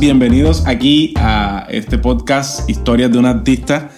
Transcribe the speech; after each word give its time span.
bienvenidos 0.00 0.66
aquí 0.66 1.12
a 1.18 1.66
este 1.68 1.98
podcast 1.98 2.68
Historias 2.70 3.12
de 3.12 3.18
un 3.18 3.26
artista. 3.26 3.90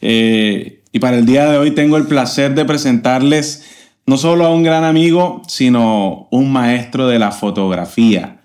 Eh, 0.00 0.80
y 0.90 0.98
para 1.00 1.18
el 1.18 1.26
día 1.26 1.50
de 1.50 1.58
hoy 1.58 1.72
tengo 1.72 1.98
el 1.98 2.06
placer 2.06 2.54
de 2.54 2.64
presentarles 2.64 3.64
no 4.06 4.16
solo 4.16 4.46
a 4.46 4.54
un 4.54 4.62
gran 4.62 4.84
amigo, 4.84 5.42
sino 5.48 6.28
un 6.30 6.50
maestro 6.50 7.08
de 7.08 7.18
la 7.18 7.30
fotografía, 7.30 8.40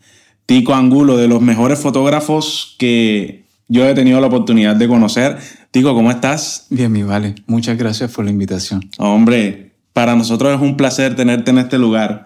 Tico 0.45 0.75
Angulo, 0.75 1.15
de 1.15 1.29
los 1.29 1.41
mejores 1.41 1.79
fotógrafos 1.79 2.75
que 2.77 3.45
yo 3.69 3.87
he 3.87 3.93
tenido 3.93 4.19
la 4.19 4.27
oportunidad 4.27 4.75
de 4.75 4.89
conocer. 4.89 5.37
Tico, 5.71 5.93
¿cómo 5.95 6.11
estás? 6.11 6.67
Bien, 6.69 6.91
mi 6.91 7.03
vale. 7.03 7.35
Muchas 7.47 7.77
gracias 7.77 8.11
por 8.11 8.25
la 8.25 8.31
invitación. 8.31 8.89
Hombre, 8.97 9.71
para 9.93 10.17
nosotros 10.17 10.53
es 10.53 10.61
un 10.61 10.75
placer 10.75 11.15
tenerte 11.15 11.51
en 11.51 11.59
este 11.59 11.77
lugar. 11.77 12.25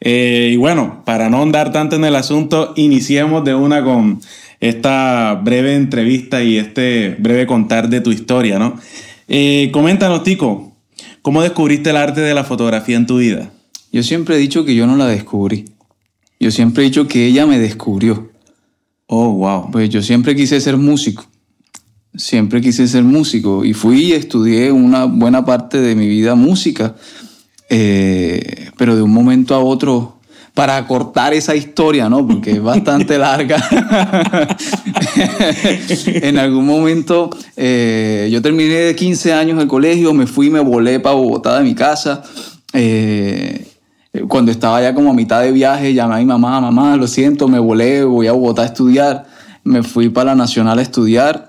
Eh, 0.00 0.50
y 0.52 0.56
bueno, 0.56 1.02
para 1.04 1.28
no 1.28 1.42
andar 1.42 1.72
tanto 1.72 1.96
en 1.96 2.04
el 2.04 2.16
asunto, 2.16 2.72
iniciemos 2.76 3.44
de 3.44 3.54
una 3.54 3.82
con 3.82 4.20
esta 4.60 5.34
breve 5.34 5.74
entrevista 5.74 6.42
y 6.42 6.56
este 6.56 7.16
breve 7.18 7.46
contar 7.46 7.88
de 7.88 8.00
tu 8.00 8.10
historia, 8.10 8.58
¿no? 8.58 8.78
Eh, 9.28 9.70
coméntanos, 9.72 10.22
Tico, 10.22 10.76
¿cómo 11.22 11.42
descubriste 11.42 11.90
el 11.90 11.96
arte 11.96 12.20
de 12.20 12.34
la 12.34 12.44
fotografía 12.44 12.96
en 12.96 13.06
tu 13.06 13.18
vida? 13.18 13.50
Yo 13.92 14.02
siempre 14.02 14.36
he 14.36 14.38
dicho 14.38 14.64
que 14.64 14.74
yo 14.74 14.86
no 14.86 14.96
la 14.96 15.06
descubrí. 15.06 15.64
Yo 16.40 16.50
siempre 16.50 16.82
he 16.82 16.86
dicho 16.86 17.08
que 17.08 17.26
ella 17.26 17.46
me 17.46 17.58
descubrió. 17.58 18.30
Oh, 19.06 19.32
wow. 19.32 19.70
Pues 19.70 19.90
yo 19.90 20.02
siempre 20.02 20.36
quise 20.36 20.60
ser 20.60 20.76
músico. 20.76 21.24
Siempre 22.14 22.60
quise 22.60 22.86
ser 22.88 23.04
músico 23.04 23.64
y 23.64 23.74
fui 23.74 24.06
y 24.06 24.12
estudié 24.12 24.72
una 24.72 25.04
buena 25.04 25.44
parte 25.44 25.80
de 25.80 25.94
mi 25.94 26.08
vida 26.08 26.34
música 26.34 26.96
eh, 27.68 28.70
pero 28.76 28.96
de 28.96 29.02
un 29.02 29.12
momento 29.12 29.54
a 29.54 29.58
otro, 29.58 30.18
para 30.58 30.84
cortar 30.88 31.34
esa 31.34 31.54
historia, 31.54 32.08
¿no? 32.08 32.26
Porque 32.26 32.50
es 32.50 32.60
bastante 32.60 33.16
larga. 33.26 33.62
en 36.06 36.36
algún 36.36 36.66
momento 36.66 37.30
eh, 37.56 38.28
yo 38.32 38.42
terminé 38.42 38.74
de 38.74 38.96
15 38.96 39.32
años 39.32 39.62
el 39.62 39.68
colegio, 39.68 40.12
me 40.14 40.26
fui, 40.26 40.50
me 40.50 40.58
volé 40.58 40.98
para 40.98 41.14
Bogotá 41.14 41.58
de 41.58 41.62
mi 41.62 41.76
casa. 41.76 42.24
Eh, 42.72 43.68
cuando 44.26 44.50
estaba 44.50 44.82
ya 44.82 44.94
como 44.94 45.10
a 45.10 45.14
mitad 45.14 45.42
de 45.42 45.52
viaje, 45.52 45.94
llamé 45.94 46.16
a 46.16 46.18
mi 46.18 46.24
mamá, 46.24 46.60
mamá, 46.60 46.96
lo 46.96 47.06
siento, 47.06 47.46
me 47.46 47.60
volé, 47.60 48.02
voy 48.02 48.26
a 48.26 48.32
Bogotá 48.32 48.62
a 48.62 48.66
estudiar. 48.66 49.26
Me 49.62 49.84
fui 49.84 50.08
para 50.08 50.30
la 50.30 50.34
Nacional 50.34 50.80
a 50.80 50.82
estudiar 50.82 51.47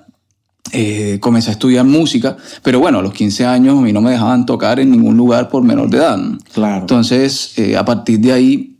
eh, 0.71 1.17
comencé 1.19 1.49
a 1.49 1.53
estudiar 1.53 1.85
música, 1.85 2.37
pero 2.63 2.79
bueno, 2.79 2.99
a 2.99 3.01
los 3.01 3.13
15 3.13 3.45
años 3.45 3.77
a 3.77 3.81
mí 3.81 3.93
no 3.93 4.01
me 4.01 4.11
dejaban 4.11 4.45
tocar 4.45 4.79
en 4.79 4.91
ningún 4.91 5.17
lugar 5.17 5.49
por 5.49 5.63
menor 5.63 5.89
de 5.89 5.97
edad. 5.97 6.19
Claro. 6.53 6.81
Entonces, 6.81 7.53
eh, 7.57 7.77
a 7.77 7.85
partir 7.85 8.19
de 8.19 8.31
ahí, 8.31 8.75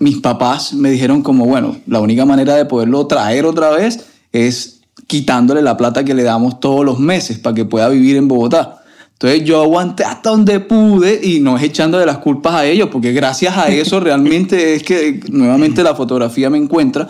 mis 0.00 0.18
papás 0.18 0.74
me 0.74 0.90
dijeron 0.90 1.22
como, 1.22 1.46
bueno, 1.46 1.76
la 1.86 2.00
única 2.00 2.24
manera 2.24 2.54
de 2.56 2.64
poderlo 2.64 3.06
traer 3.06 3.44
otra 3.46 3.70
vez 3.70 4.06
es 4.32 4.80
quitándole 5.06 5.62
la 5.62 5.76
plata 5.76 6.04
que 6.04 6.14
le 6.14 6.22
damos 6.22 6.60
todos 6.60 6.84
los 6.84 6.98
meses 6.98 7.38
para 7.38 7.54
que 7.54 7.64
pueda 7.64 7.88
vivir 7.88 8.16
en 8.16 8.28
Bogotá. 8.28 8.82
Entonces 9.12 9.42
yo 9.42 9.60
aguanté 9.60 10.04
hasta 10.04 10.30
donde 10.30 10.60
pude 10.60 11.18
y 11.20 11.40
no 11.40 11.56
es 11.56 11.64
echando 11.64 11.98
de 11.98 12.06
las 12.06 12.18
culpas 12.18 12.54
a 12.54 12.66
ellos, 12.66 12.88
porque 12.92 13.12
gracias 13.12 13.56
a 13.56 13.68
eso 13.68 13.98
realmente 14.00 14.74
es 14.74 14.84
que 14.84 15.20
nuevamente 15.30 15.82
la 15.82 15.94
fotografía 15.94 16.50
me 16.50 16.58
encuentra. 16.58 17.08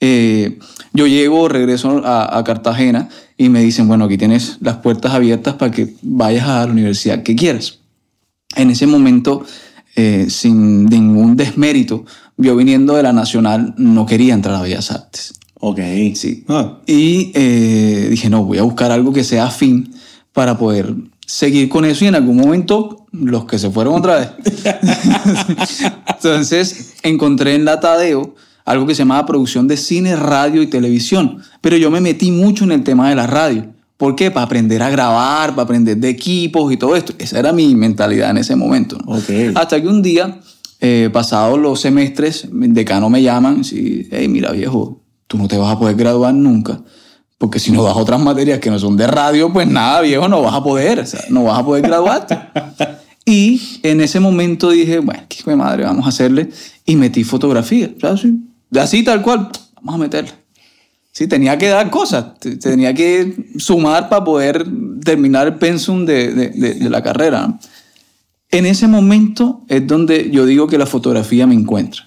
Eh, 0.00 0.58
yo 0.92 1.06
llego, 1.06 1.48
regreso 1.48 2.02
a, 2.04 2.42
Cartagena 2.44 3.08
y 3.36 3.48
me 3.48 3.60
dicen, 3.60 3.86
bueno, 3.86 4.06
aquí 4.06 4.18
tienes 4.18 4.56
las 4.60 4.78
puertas 4.78 5.12
abiertas 5.12 5.54
para 5.54 5.70
que 5.70 5.94
vayas 6.02 6.48
a 6.48 6.66
la 6.66 6.72
universidad 6.72 7.22
que 7.22 7.36
quieras. 7.36 7.78
En 8.56 8.70
ese 8.70 8.86
momento, 8.86 9.44
eh, 9.94 10.26
sin 10.28 10.86
ningún 10.86 11.36
desmérito, 11.36 12.04
yo 12.36 12.56
viniendo 12.56 12.94
de 12.96 13.02
la 13.02 13.12
Nacional 13.12 13.74
no 13.76 14.06
quería 14.06 14.34
entrar 14.34 14.56
a 14.56 14.62
Bellas 14.62 14.90
Artes. 14.90 15.34
Ok. 15.60 15.78
Sí. 16.14 16.44
Ah. 16.48 16.78
Y 16.86 17.30
eh, 17.34 18.08
dije, 18.10 18.30
no, 18.30 18.44
voy 18.44 18.58
a 18.58 18.62
buscar 18.62 18.90
algo 18.90 19.12
que 19.12 19.22
sea 19.22 19.46
afín 19.46 19.94
para 20.32 20.56
poder 20.56 20.94
seguir 21.26 21.68
con 21.68 21.84
eso 21.84 22.04
y 22.04 22.08
en 22.08 22.14
algún 22.14 22.36
momento 22.36 23.06
los 23.12 23.44
que 23.44 23.58
se 23.58 23.70
fueron 23.70 23.94
otra 23.94 24.16
vez. 24.16 24.30
Entonces 26.08 26.94
encontré 27.02 27.54
en 27.54 27.64
la 27.64 27.78
Tadeo 27.78 28.34
algo 28.64 28.86
que 28.86 28.94
se 28.94 29.00
llamaba 29.00 29.26
producción 29.26 29.68
de 29.68 29.76
cine, 29.76 30.16
radio 30.16 30.62
y 30.62 30.66
televisión. 30.66 31.38
Pero 31.60 31.76
yo 31.76 31.90
me 31.90 32.00
metí 32.00 32.30
mucho 32.30 32.64
en 32.64 32.72
el 32.72 32.82
tema 32.82 33.08
de 33.08 33.14
la 33.14 33.26
radio. 33.26 33.66
¿Por 33.96 34.16
qué? 34.16 34.30
Para 34.30 34.46
aprender 34.46 34.82
a 34.82 34.88
grabar, 34.88 35.50
para 35.50 35.62
aprender 35.62 35.98
de 35.98 36.08
equipos 36.08 36.72
y 36.72 36.78
todo 36.78 36.96
esto. 36.96 37.12
Esa 37.18 37.38
era 37.38 37.52
mi 37.52 37.74
mentalidad 37.74 38.30
en 38.30 38.38
ese 38.38 38.56
momento. 38.56 38.96
Hasta 39.54 39.80
que 39.80 39.86
un 39.86 40.00
día, 40.00 40.40
eh, 40.80 41.10
pasados 41.12 41.58
los 41.58 41.80
semestres, 41.80 42.44
el 42.44 42.72
decano 42.72 43.10
me 43.10 43.22
llaman 43.22 43.60
y 43.70 44.08
hey, 44.10 44.26
mira 44.28 44.52
viejo, 44.52 45.02
tú 45.26 45.36
no 45.36 45.48
te 45.48 45.58
vas 45.58 45.76
a 45.76 45.78
poder 45.78 45.96
graduar 45.96 46.32
nunca. 46.32 46.80
Porque 47.36 47.58
si 47.58 47.72
no 47.72 47.82
das 47.82 47.96
otras 47.96 48.20
materias 48.20 48.58
que 48.58 48.70
no 48.70 48.78
son 48.78 48.96
de 48.96 49.06
radio, 49.06 49.52
pues 49.52 49.66
nada, 49.68 50.00
viejo, 50.00 50.28
no 50.28 50.42
vas 50.42 50.54
a 50.54 50.62
poder. 50.62 51.00
O 51.00 51.06
sea, 51.06 51.20
no 51.28 51.44
vas 51.44 51.58
a 51.58 51.64
poder 51.64 51.82
graduarte. 51.82 52.38
y 53.26 53.60
en 53.82 54.00
ese 54.00 54.18
momento 54.18 54.70
dije, 54.70 54.98
bueno, 54.98 55.22
qué 55.28 55.56
madre, 55.56 55.84
vamos 55.84 56.06
a 56.06 56.08
hacerle. 56.08 56.50
Y 56.84 56.96
metí 56.96 57.22
fotografía. 57.22 57.90
¿sabes? 58.00 58.26
Así 58.78 59.02
tal 59.02 59.22
cual, 59.22 59.50
vamos 59.76 59.94
a 59.94 59.98
meterle. 59.98 60.32
Sí, 61.12 61.26
tenía 61.26 61.58
que 61.58 61.68
dar 61.68 61.90
cosas, 61.90 62.38
tenía 62.38 62.94
que 62.94 63.50
sumar 63.58 64.08
para 64.08 64.24
poder 64.24 64.64
terminar 65.04 65.48
el 65.48 65.54
pensum 65.56 66.06
de, 66.06 66.32
de, 66.32 66.90
la 66.90 67.02
carrera. 67.02 67.58
En 68.50 68.64
ese 68.64 68.86
momento 68.86 69.64
es 69.68 69.86
donde 69.86 70.30
yo 70.30 70.46
digo 70.46 70.68
que 70.68 70.78
la 70.78 70.86
fotografía 70.86 71.46
me 71.46 71.54
encuentra. 71.54 72.06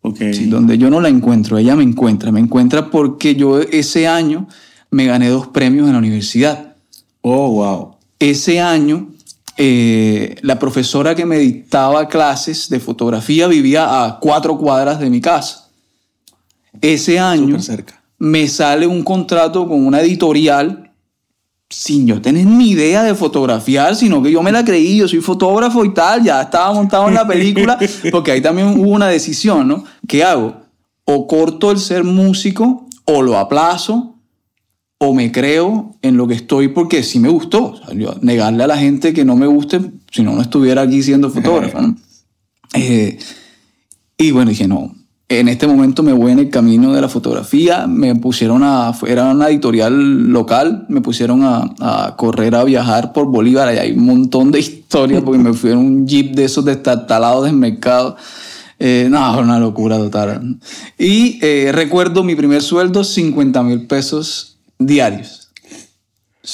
Okay. 0.00 0.46
donde 0.46 0.78
yo 0.78 0.88
no 0.88 1.00
la 1.00 1.08
encuentro, 1.08 1.58
ella 1.58 1.76
me 1.76 1.82
encuentra. 1.82 2.32
Me 2.32 2.40
encuentra 2.40 2.90
porque 2.90 3.34
yo 3.34 3.60
ese 3.60 4.06
año 4.06 4.48
me 4.90 5.04
gané 5.04 5.28
dos 5.28 5.48
premios 5.48 5.86
en 5.86 5.92
la 5.92 5.98
universidad. 5.98 6.76
Oh, 7.20 7.50
wow. 7.50 7.96
Ese 8.18 8.60
año, 8.60 9.08
eh, 9.56 10.36
la 10.40 10.58
profesora 10.58 11.14
que 11.14 11.26
me 11.26 11.38
dictaba 11.38 12.08
clases 12.08 12.70
de 12.70 12.80
fotografía 12.80 13.46
vivía 13.48 14.04
a 14.04 14.18
cuatro 14.18 14.56
cuadras 14.56 14.98
de 15.00 15.10
mi 15.10 15.20
casa. 15.20 15.67
Ese 16.80 17.18
año 17.18 17.58
me 18.18 18.48
sale 18.48 18.86
un 18.86 19.02
contrato 19.02 19.68
con 19.68 19.86
una 19.86 20.00
editorial 20.00 20.88
sin 21.70 22.06
yo 22.06 22.22
tener 22.22 22.46
ni 22.46 22.70
idea 22.70 23.02
de 23.02 23.14
fotografiar, 23.14 23.94
sino 23.94 24.22
que 24.22 24.32
yo 24.32 24.42
me 24.42 24.52
la 24.52 24.64
creí, 24.64 24.96
yo 24.96 25.06
soy 25.06 25.20
fotógrafo 25.20 25.84
y 25.84 25.92
tal, 25.92 26.24
ya 26.24 26.42
estaba 26.42 26.72
montado 26.72 27.08
en 27.08 27.14
la 27.14 27.26
película, 27.26 27.78
porque 28.10 28.32
ahí 28.32 28.40
también 28.40 28.80
hubo 28.80 28.90
una 28.90 29.08
decisión, 29.08 29.68
¿no? 29.68 29.84
¿Qué 30.06 30.24
hago? 30.24 30.62
O 31.04 31.26
corto 31.26 31.70
el 31.70 31.78
ser 31.78 32.04
músico, 32.04 32.86
o 33.04 33.22
lo 33.22 33.36
aplazo, 33.36 34.16
o 34.98 35.14
me 35.14 35.30
creo 35.30 35.96
en 36.02 36.16
lo 36.16 36.26
que 36.26 36.34
estoy 36.34 36.68
porque 36.68 37.02
sí 37.02 37.18
me 37.18 37.28
gustó. 37.28 37.74
negarle 38.22 38.64
a 38.64 38.66
la 38.66 38.78
gente 38.78 39.12
que 39.12 39.24
no 39.24 39.36
me 39.36 39.46
guste, 39.46 39.80
si 40.10 40.22
no, 40.22 40.32
no 40.32 40.42
estuviera 40.42 40.82
aquí 40.82 41.02
siendo 41.02 41.30
fotógrafo, 41.30 41.80
¿no? 41.80 41.96
Eh, 42.74 43.18
y 44.18 44.30
bueno, 44.30 44.50
dije, 44.50 44.68
no, 44.68 44.94
en 45.28 45.48
este 45.48 45.66
momento 45.66 46.02
me 46.02 46.14
voy 46.14 46.32
en 46.32 46.38
el 46.38 46.48
camino 46.48 46.94
de 46.94 47.02
la 47.02 47.08
fotografía, 47.08 47.86
me 47.86 48.14
pusieron 48.14 48.62
a, 48.62 48.92
era 49.06 49.26
una 49.26 49.48
editorial 49.48 50.32
local, 50.32 50.86
me 50.88 51.02
pusieron 51.02 51.42
a, 51.42 52.14
correr 52.16 52.54
a 52.54 52.64
viajar 52.64 53.12
por 53.12 53.26
Bolívar, 53.26 53.74
y 53.74 53.78
hay 53.78 53.92
un 53.92 54.06
montón 54.06 54.50
de 54.50 54.60
historias 54.60 55.22
porque 55.22 55.38
me 55.38 55.52
fui 55.52 55.70
en 55.70 55.78
un 55.78 56.06
jeep 56.06 56.34
de 56.34 56.44
esos 56.44 56.64
destartalados 56.64 57.44
del 57.44 57.54
mercado. 57.54 58.16
Eh, 58.78 59.08
no, 59.10 59.38
una 59.38 59.58
locura 59.58 59.98
total. 59.98 60.56
Y 60.96 61.38
eh, 61.42 61.72
recuerdo 61.74 62.24
mi 62.24 62.34
primer 62.34 62.62
sueldo, 62.62 63.04
50 63.04 63.62
mil 63.64 63.86
pesos 63.86 64.56
diarios. 64.78 65.47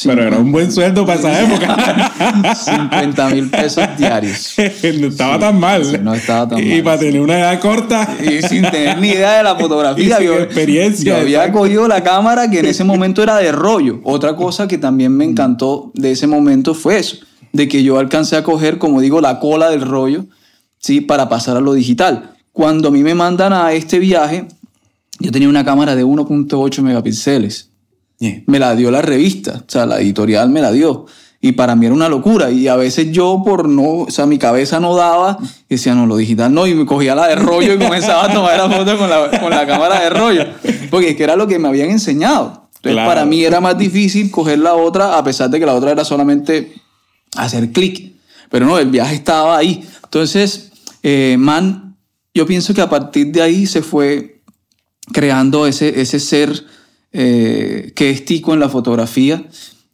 Pero 0.02 0.22
era 0.22 0.38
un 0.38 0.50
buen 0.50 0.72
sueldo 0.72 1.06
para 1.06 1.20
esa 1.20 1.40
época. 1.40 2.54
50 2.54 3.30
mil 3.30 3.50
pesos 3.50 3.84
diarios. 3.96 4.54
no 4.98 5.06
estaba 5.06 5.38
tan 5.38 5.60
mal. 5.60 6.04
no 6.04 6.14
estaba 6.14 6.48
tan 6.48 6.58
y 6.58 6.68
mal. 6.68 6.78
Y 6.78 6.82
para 6.82 6.98
tener 6.98 7.20
una 7.20 7.38
edad 7.38 7.60
corta. 7.60 8.16
Y 8.20 8.42
sin 8.42 8.62
tener 8.62 8.98
ni 8.98 9.08
idea 9.10 9.36
de 9.36 9.42
la 9.44 9.56
fotografía. 9.58 10.20
Y 10.20 10.26
sin 10.26 10.34
experiencia. 10.34 11.14
Yo 11.14 11.20
había 11.20 11.52
cogido 11.52 11.86
la 11.86 12.02
cámara 12.02 12.50
que 12.50 12.58
en 12.60 12.66
ese 12.66 12.82
momento 12.82 13.22
era 13.22 13.36
de 13.36 13.52
rollo. 13.52 14.00
Otra 14.02 14.34
cosa 14.34 14.66
que 14.66 14.78
también 14.78 15.16
me 15.16 15.24
encantó 15.24 15.92
de 15.94 16.10
ese 16.10 16.26
momento 16.26 16.74
fue 16.74 16.98
eso. 16.98 17.18
De 17.52 17.68
que 17.68 17.84
yo 17.84 17.98
alcancé 17.98 18.36
a 18.36 18.42
coger, 18.42 18.78
como 18.78 19.00
digo, 19.00 19.20
la 19.20 19.38
cola 19.38 19.70
del 19.70 19.82
rollo, 19.82 20.26
¿sí? 20.78 21.00
Para 21.00 21.28
pasar 21.28 21.56
a 21.56 21.60
lo 21.60 21.72
digital. 21.72 22.32
Cuando 22.52 22.88
a 22.88 22.90
mí 22.90 23.02
me 23.04 23.14
mandan 23.14 23.52
a 23.52 23.72
este 23.72 24.00
viaje, 24.00 24.46
yo 25.20 25.30
tenía 25.30 25.48
una 25.48 25.64
cámara 25.64 25.94
de 25.94 26.04
1.8 26.04 26.82
megapíxeles 26.82 27.73
me 28.46 28.58
la 28.58 28.74
dio 28.74 28.90
la 28.90 29.02
revista, 29.02 29.62
o 29.66 29.70
sea, 29.70 29.86
la 29.86 30.00
editorial 30.00 30.50
me 30.50 30.60
la 30.60 30.72
dio. 30.72 31.06
Y 31.40 31.52
para 31.52 31.76
mí 31.76 31.84
era 31.84 31.94
una 31.94 32.08
locura. 32.08 32.50
Y 32.50 32.68
a 32.68 32.76
veces 32.76 33.12
yo, 33.12 33.42
por 33.44 33.68
no, 33.68 33.98
o 33.98 34.10
sea, 34.10 34.24
mi 34.24 34.38
cabeza 34.38 34.80
no 34.80 34.96
daba, 34.96 35.36
y 35.68 35.74
decía, 35.74 35.94
no, 35.94 36.06
lo 36.06 36.16
digital 36.16 36.54
no. 36.54 36.66
Y 36.66 36.74
me 36.74 36.86
cogía 36.86 37.14
la 37.14 37.28
de 37.28 37.34
rollo 37.34 37.74
y 37.74 37.78
comenzaba 37.78 38.24
a 38.24 38.32
tomar 38.32 38.56
la 38.56 38.70
foto 38.70 38.96
con 38.96 39.10
la, 39.10 39.40
con 39.40 39.50
la 39.50 39.66
cámara 39.66 40.00
de 40.00 40.08
rollo. 40.08 40.46
Porque 40.90 41.10
es 41.10 41.16
que 41.16 41.22
era 41.22 41.36
lo 41.36 41.46
que 41.46 41.58
me 41.58 41.68
habían 41.68 41.90
enseñado. 41.90 42.70
Entonces, 42.76 43.04
para 43.04 43.26
mí 43.26 43.44
era 43.44 43.60
más 43.60 43.76
difícil 43.76 44.30
coger 44.30 44.58
la 44.58 44.74
otra, 44.74 45.18
a 45.18 45.22
pesar 45.22 45.50
de 45.50 45.60
que 45.60 45.66
la 45.66 45.74
otra 45.74 45.90
era 45.90 46.02
solamente 46.02 46.72
hacer 47.36 47.72
clic. 47.72 48.14
Pero 48.50 48.64
no, 48.64 48.78
el 48.78 48.88
viaje 48.88 49.14
estaba 49.14 49.58
ahí. 49.58 49.86
Entonces, 50.02 50.72
eh, 51.02 51.36
man, 51.38 51.96
yo 52.32 52.46
pienso 52.46 52.72
que 52.72 52.80
a 52.80 52.88
partir 52.88 53.32
de 53.32 53.42
ahí 53.42 53.66
se 53.66 53.82
fue 53.82 54.40
creando 55.12 55.66
ese, 55.66 56.00
ese 56.00 56.18
ser 56.20 56.64
eh, 57.16 57.92
que 57.94 58.10
es 58.10 58.24
Tico 58.24 58.52
en 58.52 58.60
la 58.60 58.68
fotografía. 58.68 59.44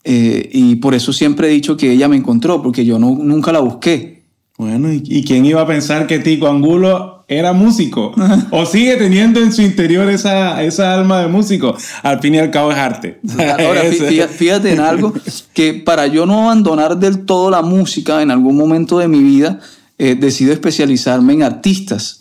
Eh, 0.05 0.49
y 0.53 0.77
por 0.77 0.95
eso 0.95 1.13
siempre 1.13 1.49
he 1.49 1.51
dicho 1.51 1.77
que 1.77 1.93
ella 1.93 2.09
me 2.09 2.17
encontró, 2.17 2.63
porque 2.63 2.87
yo 2.87 2.99
no, 2.99 3.11
nunca 3.11 3.53
la 3.53 3.61
busqué. 3.61 4.23
Bueno, 4.57 4.93
¿y, 4.93 5.23
quién 5.25 5.45
iba 5.45 5.61
a 5.61 5.67
pensar 5.67 6.07
que 6.07 6.19
Tico 6.19 6.49
Angulo 6.49 7.25
era 7.29 7.53
músico? 7.53 8.13
¿O 8.51 8.65
sigue 8.65 8.97
teniendo 8.97 9.41
en 9.41 9.53
su 9.53 9.61
interior 9.61 10.09
esa, 10.11 10.63
esa 10.63 10.95
alma 10.95 11.21
de 11.21 11.29
músico? 11.29 11.77
Al 12.03 12.21
fin 12.21 12.35
y 12.35 12.39
al 12.39 12.51
cabo 12.51 12.73
es 12.73 12.79
arte. 12.79 13.21
Ahora, 13.39 13.83
fíjate 14.29 14.73
en 14.73 14.81
algo, 14.81 15.13
que 15.53 15.75
para 15.75 16.07
yo 16.07 16.25
no 16.25 16.45
abandonar 16.45 16.99
del 16.99 17.27
todo 17.27 17.51
la 17.51 17.61
música 17.61 18.23
en 18.23 18.31
algún 18.31 18.57
momento 18.57 18.99
de 18.99 19.09
mi 19.09 19.23
vida, 19.23 19.61
eh, 19.99 20.15
decido 20.19 20.53
especializarme 20.55 21.35
en 21.35 21.43
artistas. 21.43 22.20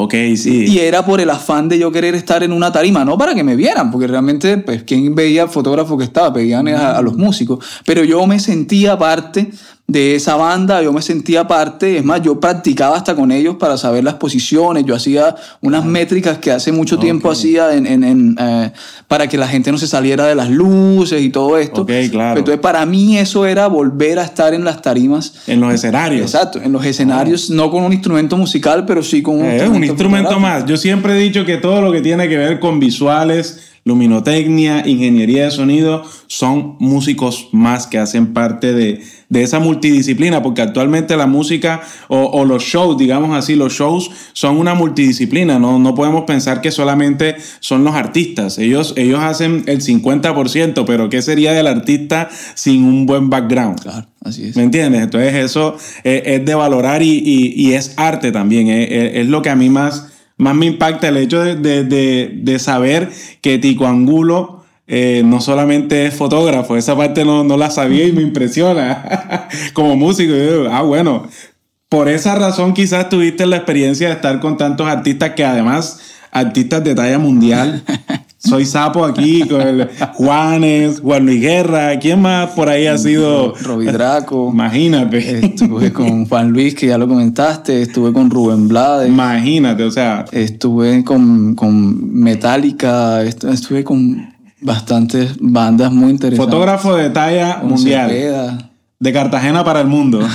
Ok, 0.00 0.14
sí. 0.36 0.66
Y 0.68 0.78
era 0.78 1.04
por 1.04 1.20
el 1.20 1.28
afán 1.28 1.68
de 1.68 1.76
yo 1.76 1.90
querer 1.90 2.14
estar 2.14 2.44
en 2.44 2.52
una 2.52 2.70
tarima, 2.70 3.04
no 3.04 3.18
para 3.18 3.34
que 3.34 3.42
me 3.42 3.56
vieran, 3.56 3.90
porque 3.90 4.06
realmente, 4.06 4.56
pues, 4.58 4.84
¿quién 4.84 5.12
veía 5.16 5.42
al 5.42 5.48
fotógrafo 5.48 5.98
que 5.98 6.04
estaba? 6.04 6.32
Pedían 6.32 6.68
a, 6.68 7.02
los 7.02 7.16
músicos. 7.16 7.64
Pero 7.84 8.04
yo 8.04 8.24
me 8.24 8.38
sentía 8.38 8.96
parte 8.96 9.50
de 9.90 10.14
esa 10.14 10.36
banda, 10.36 10.82
yo 10.82 10.92
me 10.92 11.00
sentía 11.00 11.48
parte, 11.48 11.96
es 11.96 12.04
más, 12.04 12.20
yo 12.20 12.38
practicaba 12.38 12.94
hasta 12.94 13.14
con 13.14 13.32
ellos 13.32 13.56
para 13.56 13.78
saber 13.78 14.04
las 14.04 14.14
posiciones, 14.14 14.84
yo 14.84 14.94
hacía 14.94 15.34
unas 15.62 15.82
métricas 15.82 16.36
que 16.36 16.52
hace 16.52 16.72
mucho 16.72 16.98
tiempo 16.98 17.30
hacía 17.30 17.72
en, 17.72 17.86
en, 17.86 18.36
eh, 18.38 18.70
para 19.06 19.28
que 19.28 19.38
la 19.38 19.48
gente 19.48 19.72
no 19.72 19.78
se 19.78 19.86
saliera 19.86 20.26
de 20.26 20.34
las 20.34 20.50
luces 20.50 21.22
y 21.22 21.30
todo 21.30 21.56
esto. 21.56 21.82
Ok, 21.82 21.90
claro. 22.10 22.38
Entonces, 22.38 22.60
para 22.60 22.84
mí 22.84 23.16
eso 23.16 23.46
era 23.46 23.66
volver 23.66 24.18
a 24.18 24.24
estar 24.24 24.52
en 24.52 24.62
las 24.62 24.82
tarimas. 24.82 25.32
En 25.46 25.58
los 25.58 25.72
escenarios. 25.72 26.20
Exacto, 26.20 26.60
en 26.62 26.70
los 26.70 26.84
escenarios, 26.84 27.48
no 27.48 27.70
con 27.70 27.82
un 27.82 27.94
instrumento 27.94 28.36
musical, 28.36 28.84
pero 28.84 29.02
sí 29.02 29.22
con 29.22 29.36
un, 29.36 29.46
eh, 29.46 29.52
instrumento, 29.54 29.76
un 29.78 29.84
instrumento 29.84 30.38
más. 30.38 30.66
Yo 30.66 30.76
siempre 30.76 31.14
he 31.14 31.18
dicho 31.18 31.46
que 31.46 31.56
todo 31.56 31.80
lo 31.80 31.90
que 31.92 32.02
tiene 32.02 32.28
que 32.28 32.36
ver 32.36 32.60
con 32.60 32.78
visuales, 32.78 33.67
luminotecnia, 33.88 34.86
ingeniería 34.86 35.44
de 35.44 35.50
sonido, 35.50 36.04
son 36.28 36.76
músicos 36.78 37.48
más 37.52 37.86
que 37.86 37.98
hacen 37.98 38.34
parte 38.34 38.72
de, 38.72 39.02
esa 39.30 39.58
multidisciplina, 39.58 40.42
porque 40.42 40.62
actualmente 40.62 41.16
la 41.16 41.26
música 41.26 41.80
o, 42.08 42.44
los 42.44 42.62
shows, 42.62 42.96
digamos 42.98 43.36
así, 43.36 43.56
los 43.56 43.72
shows 43.72 44.10
son 44.32 44.58
una 44.58 44.74
multidisciplina, 44.74 45.58
no, 45.58 45.78
no 45.78 45.94
podemos 45.94 46.24
pensar 46.24 46.60
que 46.60 46.70
solamente 46.70 47.36
son 47.60 47.82
los 47.82 47.94
artistas, 47.94 48.58
ellos, 48.58 48.94
ellos 48.96 49.20
hacen 49.20 49.64
el 49.66 49.82
50%, 49.82 50.84
pero 50.86 51.08
¿qué 51.08 51.22
sería 51.22 51.52
del 51.52 51.66
artista 51.66 52.28
sin 52.54 52.84
un 52.84 53.06
buen 53.06 53.30
background? 53.30 53.80
Claro, 53.80 54.06
así 54.22 54.44
es. 54.44 54.56
¿Me 54.56 54.62
entiendes? 54.62 55.02
Entonces 55.02 55.34
eso 55.34 55.76
es, 56.04 56.44
de 56.44 56.54
valorar 56.54 57.02
y, 57.02 57.72
es 57.72 57.94
arte 57.96 58.32
también, 58.32 58.68
es 58.68 59.26
lo 59.28 59.42
que 59.42 59.50
a 59.50 59.56
mí 59.56 59.70
más 59.70 60.08
más 60.38 60.54
me 60.54 60.66
impacta 60.66 61.08
el 61.08 61.18
hecho 61.18 61.40
de, 61.42 62.56
saber 62.58 63.10
que 63.42 63.58
Tico 63.58 63.86
Angulo 63.86 64.64
eh, 64.86 65.22
no 65.24 65.40
solamente 65.40 66.06
es 66.06 66.14
fotógrafo, 66.14 66.76
esa 66.76 66.96
parte 66.96 67.24
no, 67.24 67.44
la 67.56 67.70
sabía 67.70 68.06
y 68.06 68.12
me 68.12 68.22
impresiona 68.22 69.48
como 69.74 69.96
músico. 69.96 70.32
ah, 70.70 70.82
bueno, 70.82 71.28
por 71.88 72.08
esa 72.08 72.34
razón 72.36 72.72
quizás 72.72 73.08
tuviste 73.08 73.46
la 73.46 73.56
experiencia 73.56 74.08
de 74.08 74.14
estar 74.14 74.40
con 74.40 74.56
tantos 74.56 74.86
artistas 74.86 75.32
que 75.32 75.44
además, 75.44 76.00
artistas 76.30 76.84
de 76.84 76.94
talla 76.94 77.18
mundial. 77.18 77.82
Soy 78.38 78.66
sapo 78.66 79.04
aquí 79.04 79.46
con 79.48 79.60
el 79.60 79.88
Juanes, 80.14 81.00
Juan 81.00 81.26
Luis 81.26 81.40
Guerra. 81.40 81.98
¿Quién 81.98 82.22
más 82.22 82.50
por 82.50 82.68
ahí 82.68 82.86
ha 82.86 82.96
sido? 82.96 83.52
Roby 83.54 83.86
Draco. 83.86 84.50
Imagínate. 84.52 85.44
Estuve 85.44 85.92
con 85.92 86.24
Juan 86.26 86.50
Luis, 86.50 86.74
que 86.76 86.86
ya 86.86 86.98
lo 86.98 87.08
comentaste. 87.08 87.82
Estuve 87.82 88.12
con 88.12 88.30
Rubén 88.30 88.68
Blades. 88.68 89.08
Imagínate, 89.08 89.82
o 89.82 89.90
sea. 89.90 90.24
Estuve 90.30 91.02
con, 91.02 91.56
con 91.56 92.14
Metallica. 92.14 93.22
Estuve 93.22 93.82
con 93.82 94.32
bastantes 94.60 95.32
bandas 95.40 95.92
muy 95.92 96.10
interesantes. 96.10 96.52
Fotógrafo 96.52 96.94
de 96.96 97.10
talla 97.10 97.60
mundial. 97.64 98.70
De 99.00 99.12
Cartagena 99.12 99.64
para 99.64 99.80
el 99.80 99.88
mundo. 99.88 100.20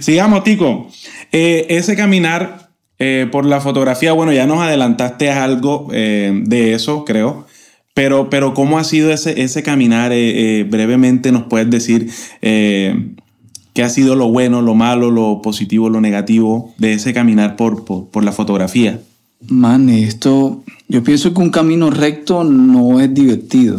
Sigamos, 0.00 0.42
Tico. 0.42 0.88
Eh, 1.30 1.66
ese 1.70 1.96
caminar 1.96 2.67
eh, 2.98 3.28
por 3.30 3.44
la 3.44 3.60
fotografía, 3.60 4.12
bueno, 4.12 4.32
ya 4.32 4.46
nos 4.46 4.60
adelantaste 4.60 5.30
algo 5.30 5.88
eh, 5.92 6.42
de 6.44 6.74
eso, 6.74 7.04
creo. 7.04 7.46
Pero, 7.94 8.30
pero 8.30 8.54
¿cómo 8.54 8.78
ha 8.78 8.84
sido 8.84 9.10
ese, 9.10 9.42
ese 9.42 9.62
caminar? 9.62 10.12
Eh, 10.14 10.64
brevemente 10.68 11.32
nos 11.32 11.44
puedes 11.44 11.68
decir 11.68 12.10
qué 12.40 13.82
ha 13.82 13.88
sido 13.88 14.14
lo 14.14 14.28
bueno, 14.28 14.62
lo 14.62 14.74
malo, 14.74 15.10
lo 15.10 15.42
positivo, 15.42 15.88
lo 15.88 16.00
negativo 16.00 16.74
de 16.78 16.92
ese 16.92 17.12
caminar 17.12 17.56
por, 17.56 17.84
por, 17.84 18.06
por 18.06 18.24
la 18.24 18.32
fotografía. 18.32 19.00
Man, 19.48 19.88
esto, 19.88 20.62
yo 20.88 21.02
pienso 21.02 21.32
que 21.34 21.40
un 21.40 21.50
camino 21.50 21.90
recto 21.90 22.44
no 22.44 23.00
es 23.00 23.12
divertido 23.12 23.76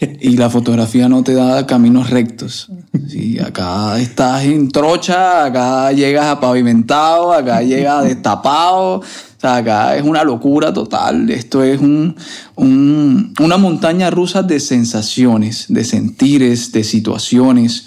y 0.00 0.36
la 0.36 0.48
fotografía 0.48 1.08
no 1.08 1.24
te 1.24 1.34
da 1.34 1.66
caminos 1.66 2.10
rectos. 2.10 2.70
Sí, 3.08 3.38
acá 3.40 3.98
estás 3.98 4.44
en 4.44 4.68
trocha, 4.68 5.44
acá 5.44 5.90
llegas 5.92 6.26
a 6.26 6.38
pavimentado, 6.38 7.32
acá 7.32 7.62
llegas 7.62 8.04
destapado. 8.04 9.00
O 9.00 9.40
sea, 9.40 9.56
acá 9.56 9.96
es 9.96 10.04
una 10.04 10.22
locura 10.22 10.72
total. 10.72 11.28
Esto 11.30 11.64
es 11.64 11.80
un, 11.80 12.14
una 12.56 13.56
montaña 13.56 14.10
rusa 14.10 14.42
de 14.42 14.60
sensaciones, 14.60 15.66
de 15.68 15.84
sentires, 15.84 16.70
de 16.70 16.84
situaciones. 16.84 17.86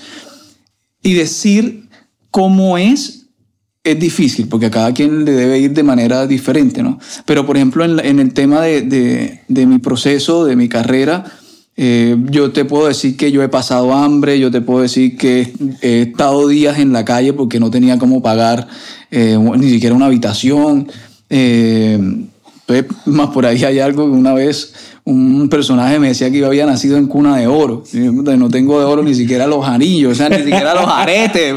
Y 1.02 1.14
decir 1.14 1.90
cómo 2.30 2.78
es 2.78 3.20
es 3.84 4.00
difícil 4.00 4.48
porque 4.48 4.68
a 4.68 4.72
cada 4.72 4.94
quien 4.94 5.26
le 5.26 5.32
debe 5.32 5.58
ir 5.58 5.74
de 5.74 5.82
manera 5.82 6.28
diferente, 6.28 6.84
¿no? 6.84 7.00
Pero, 7.26 7.48
por 7.48 7.56
ejemplo, 7.58 7.84
en, 7.84 8.20
el 8.20 8.32
tema 8.32 8.62
de, 8.62 8.82
de, 8.84 9.42
de 9.48 9.66
mi 9.66 9.80
proceso, 9.80 10.46
de 10.46 10.56
mi 10.56 10.70
carrera, 10.70 11.26
eh, 11.84 12.16
yo 12.30 12.52
te 12.52 12.64
puedo 12.64 12.88
decir 12.88 13.18
que 13.18 13.32
yo 13.32 13.42
he 13.42 13.50
pasado 13.50 13.92
hambre, 13.92 14.38
yo 14.38 14.52
te 14.52 14.62
puedo 14.62 14.82
decir 14.82 15.18
que 15.18 15.52
he 15.82 16.04
estado 16.04 16.48
días 16.48 16.78
en 16.78 16.94
la 16.94 17.04
calle 17.04 17.34
porque 17.34 17.60
no 17.60 17.72
tenía 17.72 17.98
cómo 17.98 18.22
pagar 18.22 18.68
eh, 19.10 19.36
ni 19.58 19.68
siquiera 19.68 19.96
una 19.96 20.06
habitación. 20.06 20.88
Eh, 21.28 22.00
más 23.06 23.30
por 23.30 23.48
ahí 23.48 23.64
hay 23.64 23.80
algo 23.80 24.06
que 24.06 24.12
una 24.12 24.36
vez 24.36 24.76
un 25.06 25.50
personaje 25.50 25.98
me 25.98 26.10
decía 26.10 26.30
que 26.30 26.38
yo 26.38 26.46
había 26.46 26.68
nacido 26.68 26.98
en 26.98 27.08
cuna 27.08 27.36
de 27.38 27.48
oro. 27.48 27.84
no 27.94 28.50
tengo 28.50 28.80
de 28.80 28.86
oro 28.86 29.02
ni 29.02 29.16
siquiera 29.16 29.48
los 29.48 29.66
anillos, 29.66 30.12
o 30.12 30.16
sea, 30.16 30.30
ni 30.30 30.38
siquiera 30.38 30.76
los 30.76 30.86
aretes. 30.88 31.56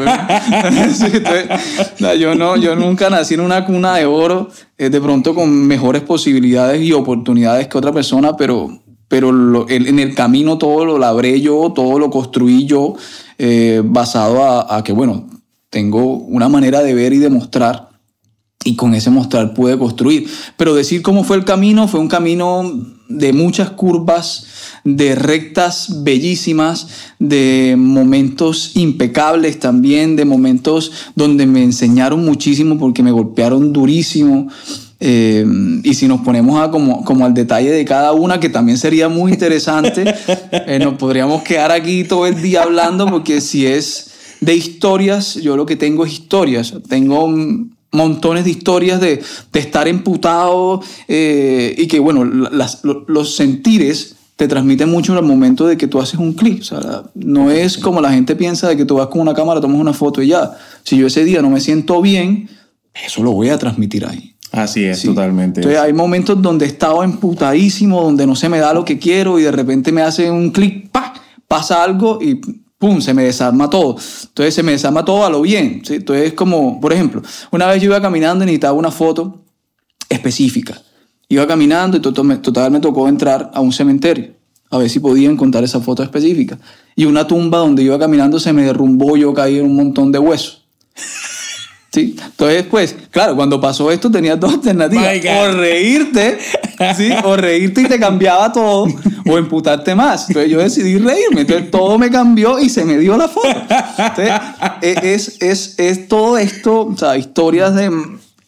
yo, 2.19 2.35
no, 2.35 2.57
yo 2.57 2.75
nunca 2.76 3.11
nací 3.11 3.35
en 3.35 3.40
una 3.40 3.66
cuna 3.66 3.97
de 3.97 4.07
oro, 4.07 4.49
de 4.78 5.00
pronto 5.02 5.35
con 5.35 5.50
mejores 5.66 6.00
posibilidades 6.00 6.81
y 6.81 6.95
oportunidades 6.95 7.69
que 7.69 7.76
otra 7.76 7.93
persona, 7.93 8.38
pero 8.38 8.81
pero 9.14 9.68
en 9.68 10.00
el 10.00 10.12
camino 10.12 10.59
todo 10.59 10.85
lo 10.85 10.99
labré 10.99 11.40
yo, 11.40 11.71
todo 11.73 12.00
lo 12.00 12.11
construí 12.11 12.66
yo, 12.66 12.94
eh, 13.38 13.80
basado 13.85 14.42
a, 14.42 14.83
que, 14.83 14.92
bueno, 14.92 15.28
tengo 15.71 16.16
una 16.16 16.49
manera 16.49 16.83
de 16.83 16.94
ver 16.94 17.12
y 17.12 17.18
de 17.18 17.30
mostrar, 17.30 17.90
y 18.64 18.75
con 18.75 18.92
ese 18.92 19.11
mostrar 19.11 19.54
pude 19.54 19.78
construir. 19.78 20.28
Pero 20.56 20.75
decir 20.75 21.02
cómo 21.02 21.23
fue 21.23 21.37
el 21.37 21.44
camino, 21.44 21.87
fue 21.87 22.00
un 22.00 22.09
camino 22.09 22.68
de 23.09 23.33
muchas 23.33 23.71
curvas, 23.71 24.49
de 24.83 25.14
rectas 25.14 26.02
bellísimas, 26.02 26.88
de 27.21 27.76
momentos 27.78 28.73
impecables 28.75 29.61
también, 29.61 30.16
de 30.16 30.25
momentos 30.25 30.90
donde 31.14 31.47
me 31.47 31.62
enseñaron 31.62 32.25
muchísimo 32.25 32.80
porque 32.80 33.04
me 33.04 33.12
golpearon 33.12 33.73
durísimo. 33.73 34.49
Eh, 35.01 35.45
y 35.83 35.95
si 35.95 36.09
nos 36.09 36.21
ponemos 36.21 36.61
a 36.61 36.71
como, 36.71 37.05
como 37.05 37.25
al 37.25 37.35
detalle 37.35 37.71
de 37.71 37.85
cada 37.85 38.13
una, 38.13 38.41
que 38.41 38.49
también 38.49 38.79
sería 38.79 39.09
muy 39.09 39.33
interesante, 39.33 40.05
eh, 40.53 40.79
nos 40.79 40.95
podríamos 40.95 41.43
quedar 41.43 41.71
aquí 41.71 42.05
todo 42.05 42.27
el 42.27 42.41
día 42.41 42.63
hablando, 42.63 43.07
porque 43.07 43.41
si 43.41 43.67
es 43.67 44.11
de 44.41 44.55
historias, 44.55 45.35
yo 45.35 45.57
lo 45.57 45.67
que 45.67 45.77
tengo 45.77 46.05
es 46.05 46.13
historias. 46.13 46.75
Tengo 46.89 47.29
montones 47.93 48.45
de 48.45 48.51
historias 48.51 49.01
de, 49.01 49.23
de 49.53 49.61
estar 49.61 49.89
emputado 49.89 50.83
eh, 51.09 51.75
y 51.79 51.87
que, 51.87 51.99
bueno, 51.99 52.25
las, 52.25 52.83
los 52.83 53.37
sentires 53.37 54.17
te 54.37 54.49
transmiten 54.49 54.89
mucho 54.91 55.17
al 55.17 55.25
momento 55.25 55.67
de 55.67 55.77
que 55.77 55.87
tú 55.87 56.01
haces 56.01 56.19
un 56.19 56.33
clic. 56.33 56.61
O 56.61 56.65
sea, 56.65 57.05
no 57.15 57.51
es 57.51 57.79
como 57.79 58.01
la 58.01 58.13
gente 58.13 58.35
piensa 58.35 58.69
de 58.69 58.77
que 58.77 58.85
tú 58.85 58.97
vas 58.97 59.07
con 59.07 59.21
una 59.21 59.35
cámara, 59.35 59.61
tomas 59.61 59.81
una 59.81 59.93
foto 59.93 60.21
y 60.23 60.29
ya. 60.29 60.57
Si 60.83 60.97
yo 60.97 61.07
ese 61.07 61.25
día 61.25 61.41
no 61.41 61.51
me 61.51 61.61
siento 61.61 62.03
bien, 62.03 62.49
eso 63.07 63.23
lo 63.23 63.33
voy 63.33 63.49
a 63.49 63.59
transmitir 63.59 64.05
ahí. 64.05 64.34
Así 64.53 64.85
es, 64.85 65.03
totalmente. 65.03 65.61
Entonces 65.61 65.81
hay 65.81 65.93
momentos 65.93 66.41
donde 66.41 66.65
he 66.65 66.69
estado 66.69 67.03
emputadísimo, 67.03 68.03
donde 68.03 68.27
no 68.27 68.37
se 68.37 68.49
me 68.49 68.59
da 68.59 68.73
lo 68.73 68.85
que 68.85 68.99
quiero 68.99 69.39
y 69.39 69.43
de 69.43 69.51
repente 69.51 69.91
me 69.91 70.03
hace 70.03 70.31
un 70.31 70.51
clic, 70.51 70.91
pasa 71.49 71.83
algo 71.83 72.19
y 72.21 72.41
pum, 72.79 73.01
se 73.01 73.15
me 73.15 73.25
desarma 73.25 73.69
todo. 73.69 73.97
Entonces 74.29 74.55
se 74.55 74.63
me 74.63 74.73
desarma 74.73 75.05
todo 75.05 75.25
a 75.25 75.31
lo 75.31 75.43
bien. 75.43 75.83
¿sí? 75.85 75.95
Entonces 75.95 76.29
es 76.29 76.33
como, 76.35 76.81
por 76.81 76.93
ejemplo, 76.93 77.23
una 77.51 77.67
vez 77.67 77.83
yo 77.83 77.87
iba 77.87 78.01
caminando 78.01 78.45
y 78.45 78.47
necesitaba 78.47 78.75
una 78.75 78.91
foto 78.91 79.45
específica. 80.09 80.81
Iba 81.29 81.47
caminando 81.47 81.97
y 81.97 82.01
total 82.01 82.71
me 82.71 82.81
tocó 82.81 83.09
entrar 83.09 83.51
a 83.55 83.61
un 83.61 83.73
cementerio 83.73 84.35
a 84.71 84.79
ver 84.79 84.91
si 84.91 84.99
podía 84.99 85.31
encontrar 85.31 85.63
esa 85.63 85.81
foto 85.81 86.03
específica. 86.03 86.59
Y 86.97 87.05
una 87.05 87.27
tumba 87.27 87.59
donde 87.59 87.83
iba 87.83 87.99
caminando 87.99 88.41
se 88.41 88.53
me 88.53 88.65
derrumbó, 88.65 89.17
yo 89.17 89.33
caí 89.33 89.59
en 89.59 89.67
un 89.67 89.77
montón 89.77 90.11
de 90.11 90.19
huesos. 90.19 90.67
¿Sí? 91.95 92.17
Entonces, 92.21 92.65
pues, 92.69 92.97
claro, 93.11 93.37
cuando 93.37 93.61
pasó 93.61 93.91
esto 93.93 94.11
tenía 94.11 94.35
dos 94.35 94.55
alternativas. 94.55 95.05
O 95.39 95.53
reírte, 95.53 96.39
¿sí? 96.97 97.11
O 97.23 97.37
reírte 97.37 97.83
y 97.83 97.85
te 97.85 98.01
cambiaba 98.01 98.53
todo, 98.53 98.89
o 99.27 99.39
emputarte 99.39 99.95
más. 99.95 100.29
Entonces 100.29 100.51
yo 100.51 100.59
decidí 100.59 100.99
reírme. 100.99 101.43
Entonces 101.43 101.71
todo 101.71 101.97
me 101.99 102.11
cambió 102.11 102.59
y 102.59 102.69
se 102.69 102.85
me 102.85 102.99
dio 102.99 103.17
la 103.17 103.29
foto. 103.29 103.49
Entonces, 103.49 104.33
e, 104.83 105.15
es, 105.15 105.37
es, 105.41 105.79
es 105.79 106.09
todo 106.09 106.37
esto, 106.37 106.87
o 106.87 106.97
sea, 106.97 107.17
historias 107.17 107.77
de 107.77 107.91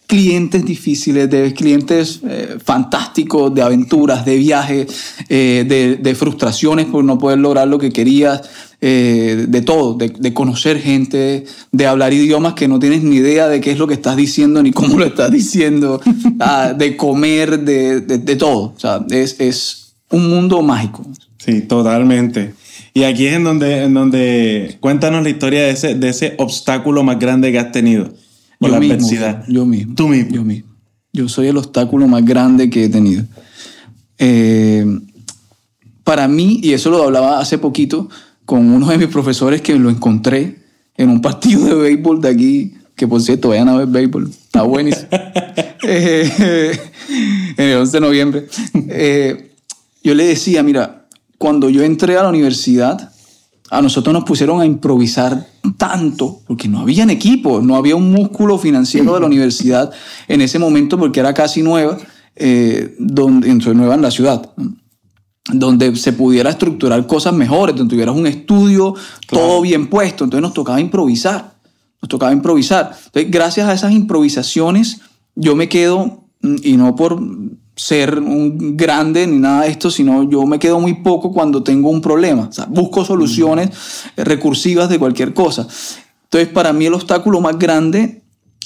clientes 0.06 0.64
difíciles, 0.64 1.28
de 1.28 1.52
clientes 1.52 2.20
eh, 2.26 2.58
fantásticos, 2.64 3.54
de 3.54 3.62
aventuras, 3.62 4.24
de 4.24 4.36
viajes, 4.36 4.86
eh, 5.28 5.98
de, 6.00 6.14
frustraciones 6.14 6.86
por 6.86 7.04
no 7.04 7.18
poder 7.18 7.38
lograr 7.38 7.68
lo 7.68 7.78
que 7.78 7.90
querías, 7.90 8.42
eh, 8.80 9.46
de 9.48 9.62
todo, 9.62 9.94
de, 9.94 10.08
de, 10.08 10.32
conocer 10.32 10.80
gente, 10.80 11.44
de 11.72 11.86
hablar 11.86 12.12
idiomas 12.12 12.54
que 12.54 12.68
no 12.68 12.78
tienes 12.78 13.02
ni 13.02 13.16
idea 13.16 13.48
de 13.48 13.60
qué 13.60 13.72
es 13.72 13.78
lo 13.78 13.86
que 13.86 13.94
estás 13.94 14.16
diciendo 14.16 14.62
ni 14.62 14.70
cómo 14.70 14.98
lo 14.98 15.04
estás 15.04 15.30
diciendo, 15.30 16.00
ah, 16.40 16.72
de 16.76 16.96
comer, 16.96 17.60
de, 17.60 18.00
de, 18.00 18.36
todo. 18.36 18.74
O 18.76 18.78
sea, 18.78 19.04
es, 19.10 19.40
es 19.40 19.94
un 20.10 20.28
mundo 20.30 20.62
mágico. 20.62 21.04
Sí, 21.38 21.62
totalmente. 21.62 22.54
Y 22.94 23.02
aquí 23.02 23.26
es 23.26 23.34
en 23.34 23.44
donde, 23.44 23.82
en 23.82 23.94
donde 23.94 24.78
cuéntanos 24.80 25.22
la 25.22 25.30
historia 25.30 25.62
de 25.62 25.70
ese, 25.70 25.94
de 25.94 26.08
ese 26.08 26.34
obstáculo 26.38 27.02
más 27.02 27.18
grande 27.18 27.52
que 27.52 27.58
has 27.58 27.72
tenido 27.72 28.08
yo 28.60 28.68
la 28.68 28.80
mismo, 28.80 29.08
Yo 29.48 29.66
mismo. 29.66 29.94
Tú 29.94 30.08
mismo. 30.08 30.30
Yo 30.34 30.44
mismo. 30.44 30.70
Yo 31.12 31.28
soy 31.28 31.48
el 31.48 31.56
obstáculo 31.56 32.06
más 32.08 32.24
grande 32.24 32.68
que 32.70 32.84
he 32.84 32.88
tenido. 32.88 33.24
Eh, 34.18 34.86
para 36.04 36.28
mí, 36.28 36.60
y 36.62 36.72
eso 36.72 36.90
lo 36.90 37.02
hablaba 37.02 37.40
hace 37.40 37.58
poquito 37.58 38.08
con 38.44 38.70
uno 38.70 38.88
de 38.88 38.98
mis 38.98 39.08
profesores 39.08 39.60
que 39.60 39.74
lo 39.74 39.90
encontré 39.90 40.58
en 40.96 41.10
un 41.10 41.20
partido 41.20 41.64
de 41.64 41.74
béisbol 41.74 42.20
de 42.20 42.28
aquí, 42.28 42.74
que 42.94 43.06
por 43.08 43.20
cierto, 43.20 43.48
vayan 43.48 43.68
a 43.68 43.76
ver 43.76 43.88
béisbol, 43.88 44.30
está 44.30 44.62
buenísimo. 44.62 45.08
eh, 45.82 46.78
en 47.56 47.64
el 47.64 47.78
11 47.78 47.92
de 47.92 48.00
noviembre. 48.00 48.46
Eh, 48.88 49.52
yo 50.02 50.14
le 50.14 50.26
decía, 50.26 50.62
mira, 50.62 51.06
cuando 51.38 51.68
yo 51.68 51.82
entré 51.82 52.16
a 52.16 52.22
la 52.22 52.28
universidad, 52.28 53.12
a 53.70 53.82
nosotros 53.82 54.12
nos 54.12 54.24
pusieron 54.24 54.60
a 54.60 54.66
improvisar 54.66 55.46
tanto, 55.76 56.40
porque 56.46 56.68
no 56.68 56.80
habían 56.80 57.10
equipos, 57.10 57.62
no 57.62 57.76
había 57.76 57.96
un 57.96 58.12
músculo 58.12 58.58
financiero 58.58 59.14
de 59.14 59.20
la 59.20 59.26
universidad 59.26 59.90
en 60.28 60.40
ese 60.40 60.58
momento, 60.58 60.98
porque 60.98 61.20
era 61.20 61.34
casi 61.34 61.62
nueva, 61.62 61.98
eh, 62.36 62.94
donde, 62.98 63.54
nueva 63.74 63.94
en 63.94 64.02
la 64.02 64.10
ciudad, 64.10 64.50
donde 65.52 65.96
se 65.96 66.12
pudiera 66.12 66.50
estructurar 66.50 67.06
cosas 67.06 67.34
mejores, 67.34 67.74
donde 67.74 67.90
tuvieras 67.90 68.14
un 68.14 68.26
estudio 68.26 68.94
todo 69.26 69.60
bien 69.60 69.88
puesto, 69.88 70.24
entonces 70.24 70.42
nos 70.42 70.54
tocaba 70.54 70.80
improvisar, 70.80 71.56
nos 72.00 72.08
tocaba 72.08 72.32
improvisar. 72.32 72.92
Entonces, 73.06 73.30
gracias 73.30 73.68
a 73.68 73.72
esas 73.72 73.92
improvisaciones, 73.92 75.00
yo 75.34 75.56
me 75.56 75.68
quedo, 75.68 76.24
y 76.62 76.76
no 76.76 76.94
por 76.94 77.20
ser 77.76 78.18
un 78.18 78.74
grande 78.74 79.26
ni 79.26 79.38
nada 79.38 79.64
de 79.64 79.68
esto, 79.68 79.90
sino 79.90 80.28
yo 80.28 80.46
me 80.46 80.58
quedo 80.58 80.80
muy 80.80 80.94
poco 80.94 81.30
cuando 81.30 81.62
tengo 81.62 81.90
un 81.90 82.00
problema. 82.00 82.48
O 82.48 82.52
sea, 82.52 82.64
busco 82.64 83.04
soluciones 83.04 83.70
recursivas 84.16 84.88
de 84.88 84.98
cualquier 84.98 85.34
cosa. 85.34 85.68
Entonces, 86.24 86.48
para 86.48 86.72
mí 86.72 86.86
el 86.86 86.94
obstáculo 86.94 87.40
más 87.40 87.58
grande 87.58 88.22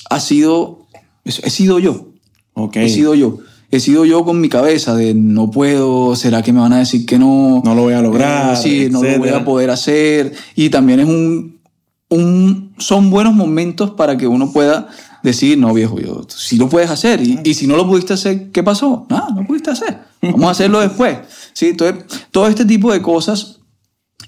ha 0.08 0.20
sido, 0.20 0.86
he 1.24 1.50
sido 1.50 1.80
yo. 1.80 2.06
Okay. 2.54 2.86
He 2.86 2.88
sido 2.88 3.14
yo. 3.14 3.38
He 3.72 3.78
sido 3.78 4.04
yo 4.04 4.24
con 4.24 4.40
mi 4.40 4.48
cabeza 4.48 4.96
de 4.96 5.14
no 5.14 5.50
puedo, 5.50 6.16
será 6.16 6.42
que 6.42 6.52
me 6.52 6.60
van 6.60 6.72
a 6.72 6.78
decir 6.78 7.04
que 7.04 7.18
no. 7.18 7.62
No 7.64 7.74
lo 7.74 7.82
voy 7.82 7.94
a 7.94 8.02
lograr. 8.02 8.54
Eh, 8.54 8.56
sí, 8.56 8.88
no 8.90 9.02
lo 9.02 9.18
voy 9.18 9.28
a 9.28 9.44
poder 9.44 9.70
hacer. 9.70 10.32
Y 10.54 10.70
también 10.70 11.00
es 11.00 11.06
un, 11.06 11.60
un, 12.08 12.74
son 12.78 13.10
buenos 13.10 13.34
momentos 13.34 13.90
para 13.90 14.16
que 14.16 14.26
uno 14.26 14.52
pueda 14.52 14.88
decir, 15.22 15.58
no 15.58 15.72
viejo, 15.74 16.00
yo, 16.00 16.26
si 16.28 16.56
lo 16.56 16.68
puedes 16.68 16.90
hacer. 16.90 17.20
Y, 17.20 17.40
y, 17.44 17.54
si 17.54 17.66
no 17.66 17.76
lo 17.76 17.86
pudiste 17.86 18.14
hacer, 18.14 18.50
¿qué 18.50 18.62
pasó? 18.62 19.06
Nada, 19.08 19.28
no 19.34 19.46
pudiste 19.46 19.70
hacer. 19.70 19.98
Vamos 20.22 20.44
a 20.46 20.50
hacerlo 20.50 20.80
después. 20.80 21.18
¿Sí? 21.52 21.68
Entonces, 21.68 22.04
todo 22.30 22.46
este 22.46 22.64
tipo 22.64 22.92
de 22.92 23.02
cosas, 23.02 23.60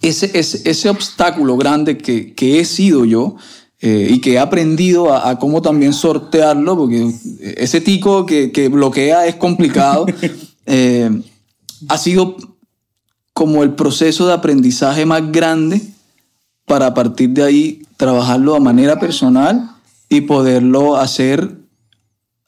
ese, 0.01 0.31
ese, 0.39 0.69
ese 0.69 0.89
obstáculo 0.89 1.57
grande 1.57 1.99
que, 1.99 2.35
que, 2.35 2.61
he 2.61 2.65
sido 2.65 3.05
yo 3.05 3.37
eh, 3.81 4.09
y 4.11 4.21
que 4.21 4.35
he 4.35 4.39
aprendido 4.39 5.13
a, 5.13 5.31
a, 5.31 5.39
cómo 5.39 5.63
también 5.63 5.93
sortearlo, 5.93 6.77
porque 6.77 7.11
ese 7.57 7.81
tico 7.81 8.27
que, 8.27 8.53
que 8.53 8.69
bloquea 8.69 9.27
es 9.27 9.37
complicado, 9.37 10.07
eh, 10.67 11.11
ha 11.89 11.99
sido 11.99 12.37
como 13.33 13.63
el 13.63 13.75
proceso 13.75 14.27
de 14.27 14.35
aprendizaje 14.35 15.07
más 15.07 15.33
grande 15.33 15.81
para 16.67 16.87
a 16.89 16.95
partir 16.95 17.31
de 17.31 17.43
ahí 17.43 17.83
trabajarlo 17.97 18.55
de 18.55 18.61
manera 18.61 18.99
personal 18.99 19.72
y 20.13 20.21
poderlo 20.21 20.97
hacer, 20.97 21.57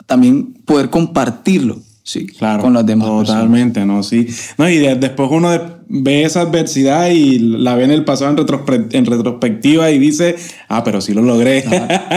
también 0.06 0.52
poder 0.66 0.90
compartirlo. 0.90 1.78
Sí, 2.02 2.26
claro, 2.26 2.62
con 2.62 2.74
las 2.74 2.84
demás 2.84 3.08
Totalmente, 3.08 3.86
¿no? 3.86 4.02
Sí. 4.02 4.26
No, 4.58 4.68
y 4.68 4.76
después 4.76 5.30
uno 5.32 5.48
ve 5.88 6.24
esa 6.24 6.42
adversidad 6.42 7.08
y 7.08 7.38
la 7.38 7.74
ve 7.76 7.84
en 7.84 7.90
el 7.90 8.04
pasado 8.04 8.36
en, 8.38 8.88
en 8.90 9.06
retrospectiva 9.06 9.90
y 9.90 9.98
dice, 9.98 10.36
ah, 10.68 10.84
pero 10.84 11.00
sí 11.00 11.14
lo 11.14 11.22
logré. 11.22 11.64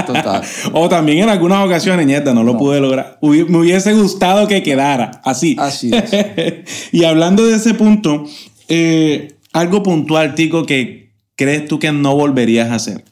total. 0.05 0.41
o 0.73 0.89
también 0.89 1.19
en 1.19 1.29
algunas 1.29 1.65
ocasiones, 1.65 2.05
nieta, 2.05 2.33
no 2.33 2.43
lo 2.43 2.57
pude 2.57 2.81
lograr. 2.81 3.17
me 3.21 3.57
hubiese 3.57 3.93
gustado 3.93 4.49
que 4.49 4.61
quedara 4.61 5.21
así. 5.23 5.55
Así 5.57 5.91
es. 5.93 6.73
y 6.91 7.05
hablando 7.05 7.47
de 7.47 7.55
ese 7.55 7.73
punto, 7.73 8.25
eh, 8.67 9.37
algo 9.53 9.83
puntual, 9.83 10.35
Tico, 10.35 10.65
que 10.65 11.13
crees 11.37 11.65
tú 11.65 11.79
que 11.79 11.93
no 11.93 12.13
volverías 12.13 12.69
a 12.71 12.75
hacer. 12.75 13.05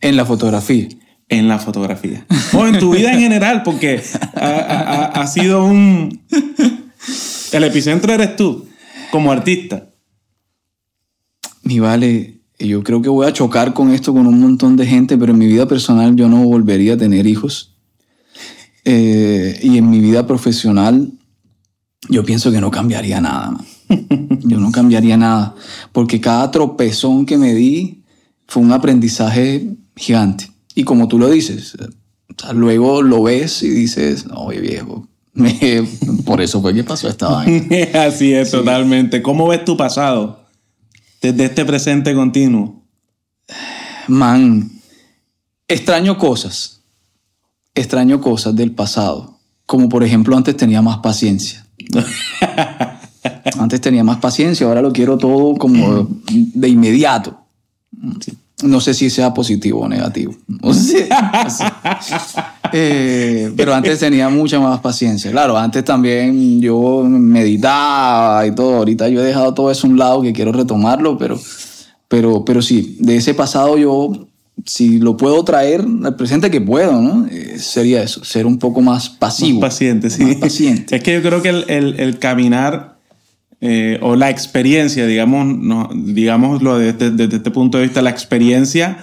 En 0.00 0.14
la 0.14 0.24
fotografía 0.24 0.86
en 1.28 1.48
la 1.48 1.58
fotografía. 1.58 2.26
O 2.52 2.66
en 2.66 2.78
tu 2.78 2.94
vida 2.94 3.12
en 3.12 3.20
general, 3.20 3.62
porque 3.62 4.02
ha, 4.34 5.26
sido 5.26 5.64
un... 5.64 6.20
El 7.52 7.64
epicentro 7.64 8.12
eres 8.12 8.36
tú, 8.36 8.66
como 9.10 9.32
artista. 9.32 9.88
Mi 11.62 11.80
vale, 11.80 12.40
yo 12.58 12.82
creo 12.82 13.02
que 13.02 13.08
voy 13.08 13.26
a 13.26 13.32
chocar 13.32 13.74
con 13.74 13.90
esto 13.92 14.12
con 14.12 14.26
un 14.26 14.40
montón 14.40 14.76
de 14.76 14.86
gente, 14.86 15.18
pero 15.18 15.32
en 15.32 15.38
mi 15.38 15.46
vida 15.46 15.66
personal 15.66 16.14
yo 16.16 16.28
no 16.28 16.44
volvería 16.44 16.94
a 16.94 16.98
tener 16.98 17.26
hijos. 17.26 17.76
Eh, 18.84 19.58
y 19.62 19.78
en 19.78 19.90
mi 19.90 19.98
vida 19.98 20.26
profesional 20.26 21.12
yo 22.08 22.24
pienso 22.24 22.52
que 22.52 22.60
no 22.60 22.70
cambiaría 22.70 23.20
nada. 23.20 23.56
Yo 24.42 24.58
no 24.58 24.72
cambiaría 24.72 25.16
nada, 25.16 25.54
porque 25.92 26.20
cada 26.20 26.50
tropezón 26.50 27.24
que 27.24 27.38
me 27.38 27.54
di 27.54 28.02
fue 28.46 28.62
un 28.62 28.72
aprendizaje 28.72 29.76
gigante. 29.96 30.50
Y 30.76 30.84
como 30.84 31.08
tú 31.08 31.18
lo 31.18 31.30
dices, 31.30 31.74
luego 32.52 33.00
lo 33.00 33.22
ves 33.22 33.62
y 33.62 33.70
dices, 33.70 34.26
oye 34.30 34.60
viejo, 34.60 35.08
por 36.26 36.42
eso 36.42 36.60
fue 36.60 36.74
que 36.74 36.84
pasó 36.84 37.08
esta 37.08 37.28
vaina. 37.30 37.66
Así 38.06 38.34
es, 38.34 38.50
totalmente. 38.50 39.22
¿Cómo 39.22 39.48
ves 39.48 39.64
tu 39.64 39.76
pasado 39.76 40.44
desde 41.22 41.46
este 41.46 41.64
presente 41.64 42.14
continuo? 42.14 42.84
Man, 44.06 44.70
extraño 45.66 46.18
cosas. 46.18 46.82
Extraño 47.74 48.20
cosas 48.20 48.54
del 48.54 48.72
pasado. 48.72 49.38
Como 49.64 49.88
por 49.88 50.04
ejemplo, 50.04 50.36
antes 50.36 50.58
tenía 50.58 50.82
más 50.82 50.98
paciencia. 50.98 51.66
antes 53.58 53.80
tenía 53.80 54.04
más 54.04 54.18
paciencia, 54.18 54.66
ahora 54.66 54.82
lo 54.82 54.92
quiero 54.92 55.16
todo 55.16 55.54
como 55.56 56.06
de 56.30 56.68
inmediato. 56.68 57.40
Sí. 58.20 58.35
No 58.62 58.80
sé 58.80 58.94
si 58.94 59.10
sea 59.10 59.34
positivo 59.34 59.80
o 59.80 59.88
negativo. 59.88 60.34
Eh, 62.72 63.52
pero 63.56 63.72
antes 63.72 64.00
tenía 64.00 64.28
mucha 64.28 64.58
más 64.58 64.80
paciencia. 64.80 65.30
Claro, 65.30 65.56
antes 65.56 65.84
también 65.84 66.60
yo 66.60 67.04
meditaba 67.04 68.44
y 68.44 68.50
todo. 68.50 68.78
Ahorita 68.78 69.08
yo 69.08 69.20
he 69.20 69.24
dejado 69.24 69.54
todo 69.54 69.70
eso 69.70 69.86
a 69.86 69.90
un 69.90 69.96
lado 69.96 70.20
que 70.20 70.32
quiero 70.32 70.50
retomarlo, 70.50 71.16
pero, 71.16 71.38
pero, 72.08 72.44
pero 72.44 72.60
sí, 72.60 72.96
de 72.98 73.16
ese 73.16 73.34
pasado 73.34 73.78
yo, 73.78 74.26
si 74.64 74.98
lo 74.98 75.16
puedo 75.16 75.44
traer 75.44 75.86
al 76.04 76.16
presente 76.16 76.50
que 76.50 76.60
puedo, 76.60 77.00
¿no? 77.00 77.28
Eh, 77.30 77.56
sería 77.60 78.02
eso, 78.02 78.24
ser 78.24 78.46
un 78.46 78.58
poco 78.58 78.80
más 78.80 79.08
pasivo. 79.10 79.60
Más 79.60 79.70
paciente, 79.70 80.10
sí. 80.10 80.24
Más 80.24 80.36
paciente. 80.36 80.96
Es 80.96 81.02
que 81.04 81.14
yo 81.14 81.22
creo 81.22 81.40
que 81.40 81.50
el, 81.50 81.64
el, 81.68 82.00
el 82.00 82.18
caminar 82.18 82.95
eh, 83.60 83.98
o 84.02 84.16
la 84.16 84.30
experiencia, 84.30 85.06
digamos, 85.06 85.46
no, 85.46 85.88
digámoslo 85.94 86.78
desde, 86.78 87.10
desde, 87.10 87.36
este 87.36 87.50
punto 87.50 87.78
de 87.78 87.84
vista, 87.84 88.02
la 88.02 88.10
experiencia 88.10 88.98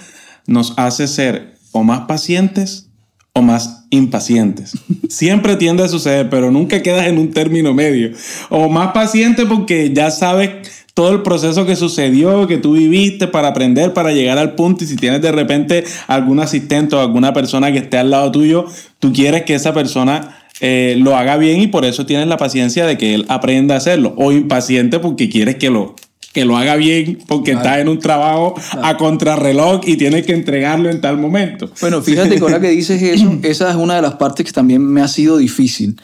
nos 0.45 0.73
hace 0.77 1.07
ser 1.07 1.55
o 1.71 1.83
más 1.83 2.01
pacientes 2.01 2.89
o 3.33 3.41
más 3.41 3.85
impacientes. 3.89 4.73
Siempre 5.09 5.55
tiende 5.55 5.83
a 5.83 5.87
suceder, 5.87 6.29
pero 6.29 6.51
nunca 6.51 6.83
quedas 6.83 7.07
en 7.07 7.17
un 7.17 7.31
término 7.31 7.73
medio. 7.73 8.11
O 8.49 8.69
más 8.69 8.91
paciente 8.91 9.45
porque 9.45 9.91
ya 9.93 10.11
sabes 10.11 10.51
todo 10.93 11.11
el 11.11 11.23
proceso 11.23 11.65
que 11.65 11.75
sucedió, 11.75 12.45
que 12.47 12.59
tú 12.59 12.73
viviste 12.73 13.27
para 13.27 13.47
aprender, 13.47 13.93
para 13.93 14.11
llegar 14.11 14.37
al 14.37 14.53
punto. 14.53 14.83
Y 14.83 14.87
si 14.87 14.95
tienes 14.95 15.21
de 15.21 15.31
repente 15.31 15.83
algún 16.07 16.39
asistente 16.39 16.95
o 16.95 16.99
alguna 16.99 17.33
persona 17.33 17.71
que 17.71 17.79
esté 17.79 17.97
al 17.97 18.11
lado 18.11 18.31
tuyo, 18.31 18.67
tú 18.99 19.11
quieres 19.11 19.43
que 19.43 19.55
esa 19.55 19.73
persona 19.73 20.42
eh, 20.59 20.95
lo 20.99 21.15
haga 21.15 21.37
bien 21.37 21.61
y 21.61 21.67
por 21.67 21.85
eso 21.85 22.05
tienes 22.05 22.27
la 22.27 22.37
paciencia 22.37 22.85
de 22.85 22.97
que 22.97 23.15
él 23.15 23.25
aprenda 23.27 23.75
a 23.75 23.77
hacerlo. 23.77 24.13
O 24.17 24.31
impaciente 24.31 24.99
porque 24.99 25.29
quieres 25.29 25.55
que 25.55 25.69
lo, 25.69 25.95
que 26.33 26.45
lo 26.45 26.57
haga 26.57 26.75
bien 26.75 27.19
porque 27.27 27.51
está 27.51 27.79
en 27.79 27.87
un 27.87 27.99
trabajo 27.99 28.55
a 28.81 28.97
contrarreloj 28.97 29.81
y 29.85 29.97
tiene 29.97 30.23
que 30.23 30.33
entregarlo 30.33 30.89
en 30.89 30.99
tal 30.99 31.17
momento. 31.17 31.71
Bueno, 31.79 32.01
fíjate 32.01 32.35
que 32.35 32.41
ahora 32.41 32.59
que 32.59 32.69
dices 32.69 33.01
eso, 33.01 33.39
esa 33.43 33.69
es 33.69 33.75
una 33.75 33.95
de 33.95 34.01
las 34.01 34.15
partes 34.15 34.45
que 34.45 34.51
también 34.51 34.83
me 34.83 35.01
ha 35.01 35.07
sido 35.07 35.37
difícil. 35.37 35.99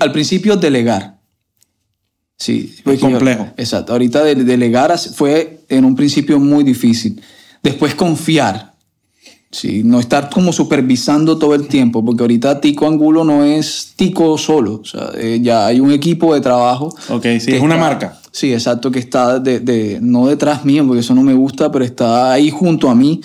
Al 0.00 0.10
principio, 0.10 0.56
delegar. 0.56 1.16
Sí, 2.36 2.76
muy 2.84 2.98
complejo. 2.98 3.48
exacto. 3.56 3.92
Ahorita 3.92 4.22
delegar 4.24 4.98
fue 4.98 5.60
en 5.68 5.84
un 5.84 5.94
principio 5.94 6.38
muy 6.38 6.64
difícil. 6.64 7.20
Después 7.62 7.94
confiar. 7.94 8.74
Sí, 9.50 9.82
no 9.84 10.00
estar 10.00 10.28
como 10.28 10.52
supervisando 10.52 11.38
todo 11.38 11.54
el 11.54 11.68
tiempo, 11.68 12.04
porque 12.04 12.22
ahorita 12.22 12.60
Tico 12.60 12.86
Angulo 12.86 13.24
no 13.24 13.44
es 13.44 13.92
Tico 13.96 14.36
solo, 14.36 14.80
o 14.82 14.84
sea, 14.84 15.10
eh, 15.16 15.38
ya 15.40 15.66
hay 15.66 15.78
un 15.80 15.92
equipo 15.92 16.34
de 16.34 16.40
trabajo. 16.40 16.94
Ok, 17.08 17.26
sí, 17.40 17.52
es 17.54 17.62
una 17.62 17.76
marca. 17.76 18.18
Sí, 18.32 18.52
exacto, 18.52 18.90
que 18.90 18.98
está 18.98 19.38
de, 19.38 19.98
no 20.02 20.26
detrás 20.26 20.64
mío, 20.64 20.84
porque 20.86 21.00
eso 21.00 21.14
no 21.14 21.22
me 21.22 21.32
gusta, 21.32 21.70
pero 21.70 21.84
está 21.84 22.32
ahí 22.32 22.50
junto 22.50 22.90
a 22.90 22.94
mí 22.94 23.20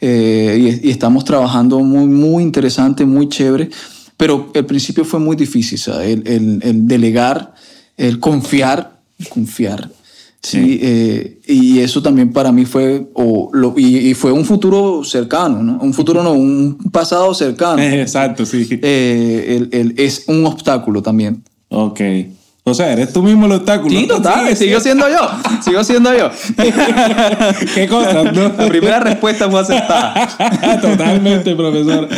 eh, 0.00 0.80
y, 0.82 0.90
estamos 0.90 1.24
trabajando 1.24 1.78
muy, 1.80 2.06
muy 2.06 2.42
interesante, 2.42 3.04
muy 3.04 3.28
chévere. 3.28 3.70
Pero 4.16 4.50
el 4.54 4.64
principio 4.64 5.04
fue 5.04 5.20
muy 5.20 5.36
difícil, 5.36 5.78
o 5.78 5.82
sea, 5.82 6.04
el, 6.04 6.26
el, 6.26 6.60
el 6.62 6.88
delegar, 6.88 7.54
el 7.96 8.18
confiar, 8.18 8.98
confiar. 9.28 9.90
Sí, 10.42 10.78
eh, 10.80 11.40
y 11.46 11.80
eso 11.80 12.02
también 12.02 12.32
para 12.32 12.52
mí 12.52 12.66
fue, 12.66 13.08
o 13.14 13.50
lo, 13.52 13.74
y, 13.76 14.14
fue 14.14 14.30
un 14.30 14.44
futuro 14.44 15.02
cercano, 15.02 15.62
¿no? 15.62 15.78
Un 15.80 15.92
futuro 15.92 16.22
no, 16.22 16.32
un 16.32 16.78
pasado 16.92 17.34
cercano. 17.34 17.82
Exacto, 17.82 18.46
sí. 18.46 18.68
Eh, 18.82 19.56
el, 19.56 19.68
el, 19.72 19.94
es 19.96 20.24
un 20.28 20.46
obstáculo 20.46 21.02
también. 21.02 21.42
Ok. 21.68 22.00
O 22.62 22.74
sea, 22.74 22.92
eres 22.92 23.12
tú 23.12 23.22
mismo 23.22 23.46
el 23.46 23.52
obstáculo. 23.52 23.90
Sí, 23.90 24.06
total, 24.08 24.56
sigo 24.56 24.80
siendo 24.80 25.08
yo. 25.08 25.18
Sigo 25.64 25.84
siendo 25.84 26.12
yo. 26.16 26.30
¿Qué 27.74 27.86
cosa? 27.88 28.24
La 28.24 28.68
primera 28.68 28.98
respuesta 28.98 29.48
fue 29.48 29.60
aceptada. 29.60 30.78
Totalmente, 30.82 31.54
profesor. 31.54 32.08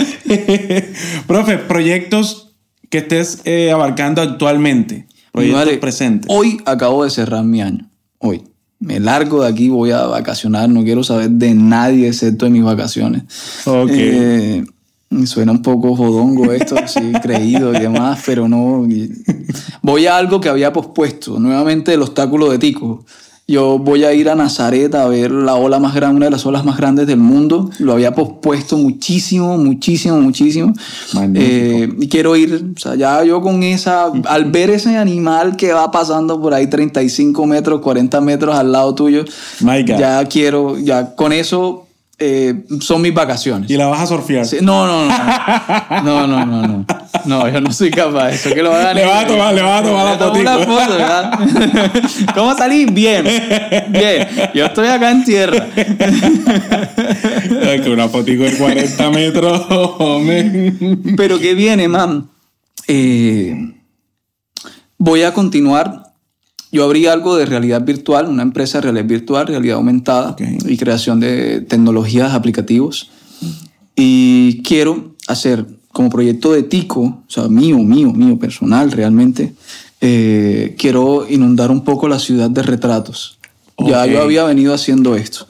Profe, 1.27 1.59
proyectos 1.59 2.55
que 2.89 2.99
estés 2.99 3.43
eh, 3.45 3.71
abarcando 3.71 4.23
actualmente. 4.23 5.07
Proyectos 5.33 5.77
presentes. 5.79 6.31
Hoy 6.35 6.61
acabo 6.65 7.05
de 7.05 7.11
cerrar 7.11 7.45
mi 7.45 7.61
año 7.61 7.88
hoy. 8.19 8.43
Me 8.81 9.01
largo 9.01 9.43
de 9.43 9.49
aquí, 9.49 9.69
voy 9.69 9.91
a 9.91 10.07
vacacionar, 10.07 10.69
no 10.69 10.85
quiero 10.85 11.03
saber 11.03 11.31
de 11.31 11.53
nadie 11.55 12.07
excepto 12.07 12.45
de 12.45 12.53
mis 12.53 12.63
vacaciones. 12.63 13.25
Ok. 13.67 13.91
Eh, 13.93 14.65
suena 15.27 15.53
un 15.53 15.63
poco 15.63 15.97
jodongo 15.97 16.53
esto, 16.53 16.77
sí, 16.87 17.13
creído 17.21 17.75
y 17.75 17.81
demás, 17.81 18.23
pero 18.25 18.49
no. 18.49 18.87
Voy 19.83 20.07
a 20.07 20.17
algo 20.17 20.41
que 20.41 20.49
había 20.49 20.73
pospuesto, 20.73 21.41
nuevamente 21.41 21.93
el 21.93 22.03
obstáculo 22.03 22.51
de 22.51 22.59
Tico. 22.59 23.05
Yo 23.51 23.79
voy 23.79 24.05
a 24.05 24.13
ir 24.13 24.29
a 24.29 24.35
Nazaret 24.35 24.95
a 24.95 25.09
ver 25.09 25.31
la 25.31 25.55
ola 25.55 25.79
más 25.79 25.95
grande, 25.95 26.17
una 26.17 26.27
de 26.27 26.33
las 26.33 26.45
olas 26.45 26.67
más 26.67 26.77
grandes 26.77 27.07
del 27.07 27.17
mundo. 27.17 27.71
Lo 27.79 27.95
había 27.95 28.15
pospuesto 28.15 28.77
muchísimo, 28.77 29.57
muchísimo, 29.57 30.21
muchísimo. 30.21 30.75
Eh, 31.35 31.89
y 31.99 32.09
quiero 32.09 32.37
ir, 32.37 32.73
o 32.77 32.79
sea, 32.79 32.95
ya 32.95 33.25
yo 33.25 33.41
con 33.41 33.63
esa, 33.63 34.13
al 34.27 34.51
ver 34.51 34.69
ese 34.69 34.99
animal 34.99 35.57
que 35.57 35.73
va 35.73 35.91
pasando 35.91 36.39
por 36.43 36.53
ahí 36.53 36.67
35 36.67 37.47
metros, 37.47 37.81
40 37.81 38.21
metros 38.21 38.55
al 38.55 38.71
lado 38.71 38.95
tuyo, 38.95 39.25
ya 39.87 40.23
quiero, 40.27 40.79
ya 40.79 41.15
con 41.15 41.33
eso 41.33 41.87
eh, 42.19 42.65
son 42.81 43.01
mis 43.01 43.15
vacaciones. 43.15 43.71
¿Y 43.71 43.79
la 43.79 43.87
vas 43.87 44.03
a 44.03 44.07
surfear? 44.07 44.45
No, 44.61 44.87
no, 44.87 45.07
no. 45.07 46.03
No, 46.03 46.27
no, 46.27 46.45
no, 46.45 46.67
no. 46.67 46.87
No, 47.25 47.49
yo 47.49 47.61
no 47.61 47.73
soy 47.73 47.91
capaz 47.91 48.29
de 48.29 48.35
eso. 48.35 48.51
Que 48.55 48.63
lo 48.63 48.71
le 48.71 49.05
vas 49.05 49.25
a 49.25 49.27
tomar, 49.27 49.55
le 49.55 49.63
vas 49.63 49.83
a 49.83 49.85
tomar 49.85 50.05
la 50.05 50.19
foto. 50.19 50.41
Una 50.41 50.59
foto, 50.59 50.93
¿verdad? 50.93 51.33
¿Cómo 52.35 52.57
salí? 52.57 52.87
Bien. 52.87 53.25
Bien. 53.89 54.29
Yo 54.55 54.67
estoy 54.67 54.89
acá 54.89 55.11
en 55.11 55.25
tierra. 55.25 55.67
Es 57.63 57.81
que 57.81 57.91
una 57.91 58.09
fotico 58.09 58.45
de 58.45 58.57
40 58.57 59.11
metros, 59.11 59.67
hombre. 59.99 60.73
Pero 61.17 61.39
¿qué 61.39 61.55
viene, 61.55 61.89
man? 61.89 62.29
Eh, 62.87 63.75
voy 64.99 65.23
a 65.23 65.33
continuar 65.33 66.09
yo 66.71 66.85
abrí 66.85 67.07
algo 67.07 67.37
de 67.37 67.47
realidad 67.47 67.83
virtual, 67.83 68.29
una 68.29 68.43
empresa 68.43 68.79
de 68.79 68.83
realidad 68.83 69.07
virtual, 69.07 69.47
realidad 69.47 69.77
aumentada 69.77 70.37
y 70.39 70.77
creación 70.77 71.19
de 71.19 71.63
tecnologías, 71.63 72.35
aplicativos. 72.35 73.11
Y 73.97 74.63
quiero 74.63 75.15
hacer 75.27 75.67
como 75.93 76.11
proyecto 76.11 76.53
de 76.53 76.63
Tico, 76.63 77.01
o 77.01 77.25
sea, 77.29 77.49
mío, 77.49 77.79
mío, 77.79 78.13
mío, 78.13 78.39
personal 78.39 78.93
realmente, 78.93 79.55
eh, 80.01 80.77
quiero 80.79 81.27
inundar 81.29 81.71
un 81.71 81.85
poco 81.85 82.09
la 82.09 82.19
ciudad 82.19 82.51
de 82.51 82.63
retratos. 82.63 83.39
Ya 83.79 84.07
yo 84.07 84.23
había 84.23 84.45
venido 84.45 84.75
haciendo 84.75 85.15
esto, 85.15 85.47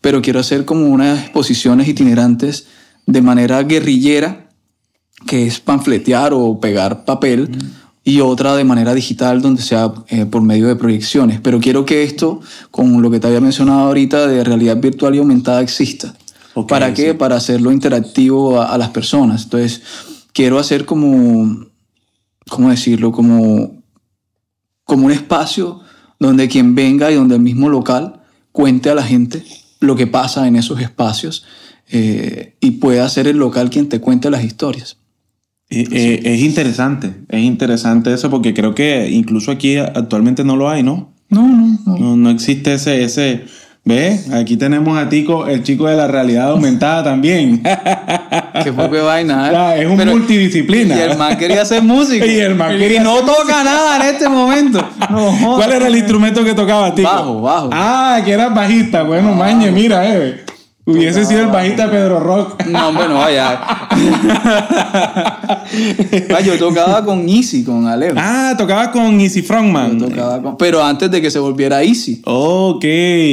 pero 0.00 0.22
quiero 0.22 0.38
hacer 0.38 0.64
como 0.64 0.86
unas 0.86 1.18
exposiciones 1.18 1.88
itinerantes 1.88 2.66
de 3.06 3.22
manera 3.22 3.62
guerrillera, 3.64 4.48
que 5.26 5.46
es 5.46 5.58
panfletear 5.60 6.32
o 6.32 6.60
pegar 6.60 7.04
papel. 7.04 7.50
Mm 7.50 7.82
y 8.04 8.20
otra 8.20 8.56
de 8.56 8.64
manera 8.64 8.94
digital 8.94 9.42
donde 9.42 9.62
sea 9.62 9.92
eh, 10.08 10.26
por 10.26 10.42
medio 10.42 10.66
de 10.66 10.76
proyecciones. 10.76 11.40
Pero 11.40 11.60
quiero 11.60 11.84
que 11.84 12.02
esto, 12.02 12.40
con 12.70 13.00
lo 13.00 13.10
que 13.10 13.20
te 13.20 13.28
había 13.28 13.40
mencionado 13.40 13.80
ahorita 13.80 14.26
de 14.26 14.42
realidad 14.42 14.76
virtual 14.78 15.14
y 15.14 15.18
aumentada, 15.18 15.60
exista. 15.60 16.14
¿Para 16.68 16.92
qué? 16.92 17.14
Para 17.14 17.36
hacerlo 17.36 17.72
interactivo 17.72 18.60
a, 18.60 18.76
las 18.78 18.90
personas. 18.90 19.44
Entonces, 19.44 19.82
quiero 20.32 20.58
hacer 20.58 20.84
como, 20.84 21.66
¿cómo 22.48 22.70
decirlo? 22.70 23.12
Como, 23.12 23.82
como 24.84 25.06
un 25.06 25.12
espacio 25.12 25.80
donde 26.18 26.48
quien 26.48 26.74
venga 26.74 27.10
y 27.10 27.14
donde 27.14 27.36
el 27.36 27.42
mismo 27.42 27.68
local 27.68 28.22
cuente 28.52 28.90
a 28.90 28.94
la 28.94 29.02
gente 29.02 29.44
lo 29.80 29.96
que 29.96 30.06
pasa 30.06 30.46
en 30.46 30.56
esos 30.56 30.80
espacios 30.80 31.44
eh, 31.90 32.54
y 32.60 32.72
pueda 32.72 33.08
ser 33.08 33.26
el 33.26 33.36
local 33.38 33.70
quien 33.70 33.88
te 33.88 34.00
cuente 34.00 34.30
las 34.30 34.44
historias. 34.44 34.98
Eh, 35.70 36.20
es 36.22 36.40
interesante, 36.42 37.14
es 37.28 37.42
interesante 37.42 38.12
eso 38.12 38.28
porque 38.28 38.52
creo 38.52 38.74
que 38.74 39.10
incluso 39.10 39.50
aquí 39.50 39.78
actualmente 39.78 40.44
no 40.44 40.56
lo 40.56 40.68
hay, 40.68 40.82
¿no? 40.82 41.12
No, 41.30 41.48
no, 41.48 41.78
no. 41.86 42.16
No, 42.16 42.30
existe 42.30 42.74
ese, 42.74 43.02
ese, 43.02 43.46
¿Ve? 43.84 44.20
Aquí 44.32 44.56
tenemos 44.56 44.96
a 44.96 45.08
Tico, 45.08 45.48
el 45.48 45.64
chico 45.64 45.88
de 45.88 45.96
la 45.96 46.06
realidad 46.06 46.50
aumentada 46.50 47.02
también. 47.02 47.60
Qué 48.62 48.72
poco 48.72 49.04
vaina, 49.04 49.74
¿eh? 49.74 49.82
es 49.82 49.86
un 49.88 50.08
multidisciplina. 50.08 50.96
Y 50.96 51.00
el 51.00 51.18
man 51.18 51.36
quería 51.36 51.64
ser 51.64 51.82
músico. 51.82 52.24
y 52.26 52.38
el 52.38 52.54
man 52.54 52.78
quería 52.78 53.02
no 53.02 53.22
toca 53.22 53.64
nada 53.64 53.96
en 53.96 54.14
este 54.14 54.28
momento. 54.28 54.88
¿Cuál 55.08 55.72
era 55.72 55.88
el 55.88 55.96
instrumento 55.96 56.44
que 56.44 56.54
tocaba, 56.54 56.94
Tico? 56.94 57.08
Bajo, 57.08 57.40
bajo. 57.42 57.70
Ah, 57.72 58.20
que 58.24 58.30
era 58.30 58.50
bajista. 58.50 59.02
Bueno, 59.02 59.34
mañe, 59.34 59.72
mira, 59.72 60.08
eh. 60.08 60.44
Hubiese 60.92 61.24
sido 61.24 61.40
el 61.42 61.46
bajista 61.48 61.90
Pedro 61.90 62.20
Rock. 62.20 62.66
No, 62.66 62.92
bueno, 62.92 63.14
vaya. 63.14 63.60
Ah, 66.34 66.40
yo 66.40 66.58
tocaba 66.58 67.04
con 67.04 67.28
Easy, 67.28 67.64
con 67.64 67.86
Alejo. 67.86 68.14
Ah, 68.18 68.54
tocaba 68.56 68.90
con 68.90 69.20
Easy 69.20 69.42
Frontman. 69.42 69.98
Pero 70.58 70.82
antes 70.82 71.10
de 71.10 71.20
que 71.20 71.30
se 71.30 71.38
volviera 71.38 71.82
Easy. 71.82 72.20
Ok, 72.24 72.84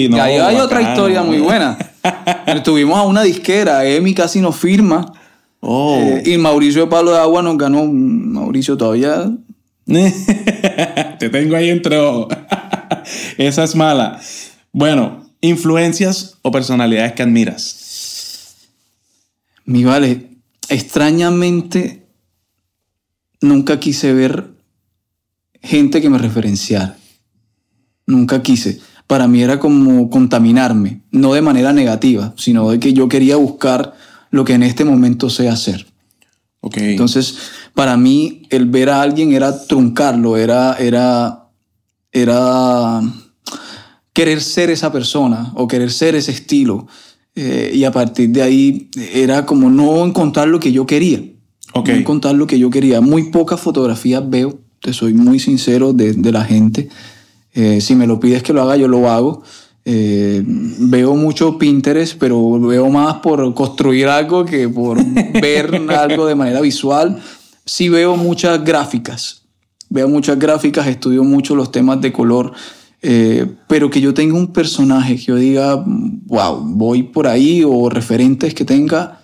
no. 0.10 0.22
ahí 0.22 0.38
hay 0.38 0.56
otra 0.58 0.82
historia 0.82 1.22
muy 1.24 1.40
buena. 1.40 1.78
Estuvimos 2.46 2.98
a 2.98 3.04
una 3.04 3.24
disquera, 3.24 3.86
Emi 3.86 4.14
casi 4.14 4.42
nos 4.42 4.56
firma. 4.56 5.12
Oh. 5.60 5.98
Eh, 6.00 6.24
y 6.26 6.38
Mauricio 6.38 6.82
de 6.82 6.88
Palo 6.88 7.12
de 7.12 7.20
Agua 7.20 7.42
nos 7.42 7.58
ganó. 7.58 7.86
Mauricio 7.86 8.78
todavía. 8.78 9.30
Te 9.86 11.30
tengo 11.30 11.56
ahí 11.56 11.70
entre 11.70 11.98
Esa 13.38 13.64
es 13.64 13.76
mala. 13.76 14.20
Bueno, 14.72 15.29
influencias 15.42 16.38
o 16.42 16.52
personalidades 16.52 17.14
que 17.14 17.24
admiras? 17.24 18.56
Mi 19.66 19.84
vale, 19.84 20.30
extrañamente 20.70 22.08
nunca 23.42 23.80
quise 23.80 24.14
ver 24.14 24.52
gente 25.62 26.02
que 26.02 26.10
me 26.10 26.18
referenciara. 26.18 26.98
Nunca 28.06 28.42
quise. 28.42 28.80
Para 29.08 29.28
mí 29.28 29.42
era 29.42 29.60
como 29.60 30.10
contaminarme, 30.10 31.02
no 31.12 31.34
de 31.34 31.42
manera 31.42 31.74
negativa, 31.74 32.34
sino 32.38 32.70
de 32.70 32.80
que 32.80 32.94
yo 32.94 33.08
quería 33.08 33.36
buscar 33.36 33.96
lo 34.32 34.46
que 34.46 34.54
en 34.54 34.64
este 34.64 34.86
momento 34.86 35.30
sé 35.30 35.50
hacer. 35.50 35.88
Okay. 36.62 36.92
Entonces, 36.92 37.38
para 37.74 37.96
mí 37.98 38.44
el 38.50 38.66
ver 38.66 38.90
a 38.90 39.02
alguien 39.02 39.32
era 39.32 39.66
truncarlo, 39.66 40.38
era, 40.38 40.76
era, 40.76 41.48
era 42.12 43.02
querer 44.20 44.42
ser 44.42 44.70
esa 44.70 44.92
persona 44.92 45.54
o 45.56 45.66
querer 45.66 45.90
ser 45.90 46.14
ese 46.14 46.32
estilo. 46.32 46.88
Eh, 47.36 47.72
y 47.74 47.86
a 47.86 47.92
partir 47.94 48.28
de 48.32 48.42
ahí 48.42 48.90
era 49.14 49.46
como 49.46 49.70
no 49.70 50.06
encontrar 50.06 50.50
lo 50.50 50.60
que 50.60 50.74
yo 50.74 50.86
quería. 50.86 51.24
No 51.74 51.86
encontrar 51.86 52.36
lo 52.36 52.46
que 52.46 52.60
yo 52.60 52.70
quería. 52.70 53.00
Muy 53.00 53.32
pocas 53.32 53.62
fotografías 53.62 54.30
veo, 54.30 54.60
te 54.82 54.92
soy 54.92 55.14
muy 55.14 55.40
sincero, 55.40 55.94
de, 55.94 56.12
de 56.12 56.32
la 56.34 56.44
gente. 56.44 56.90
Eh, 57.54 57.80
si 57.80 57.96
me 57.96 58.08
lo 58.08 58.20
pides 58.20 58.44
que 58.44 58.52
lo 58.52 58.62
haga, 58.62 58.76
yo 58.76 58.90
lo 58.90 59.10
hago. 59.10 59.42
Eh, 59.86 60.44
veo 60.46 61.16
mucho 61.16 61.58
Pinterest, 61.58 62.18
pero 62.20 62.60
veo 62.60 62.90
más 62.90 63.20
por 63.20 63.54
construir 63.54 64.08
algo 64.08 64.44
que 64.44 64.68
por 64.68 65.02
ver 65.42 65.82
algo 65.92 66.26
de 66.26 66.36
manera 66.36 66.60
visual. 66.60 67.22
Sí 67.64 67.88
veo 67.88 68.18
muchas 68.18 68.66
gráficas. 68.66 69.44
Veo 69.90 70.10
muchas 70.10 70.38
gráficas, 70.38 70.88
estudio 70.88 71.24
mucho 71.24 71.56
los 71.56 71.72
temas 71.72 72.02
de 72.02 72.12
color 72.12 72.52
Eh, 73.02 73.46
pero 73.68 73.90
que 73.90 74.02
yo 74.02 74.14
tenga 74.14 74.36
un 74.36 74.48
personaje 74.48 75.16
que 75.16 75.24
yo 75.24 75.36
diga, 75.36 75.76
wow, 75.86 76.62
voy 76.62 77.04
por 77.04 77.28
ahí 77.28 77.64
o 77.66 77.90
referentes 77.90 78.54
que 78.54 78.66
tenga, 78.66 79.22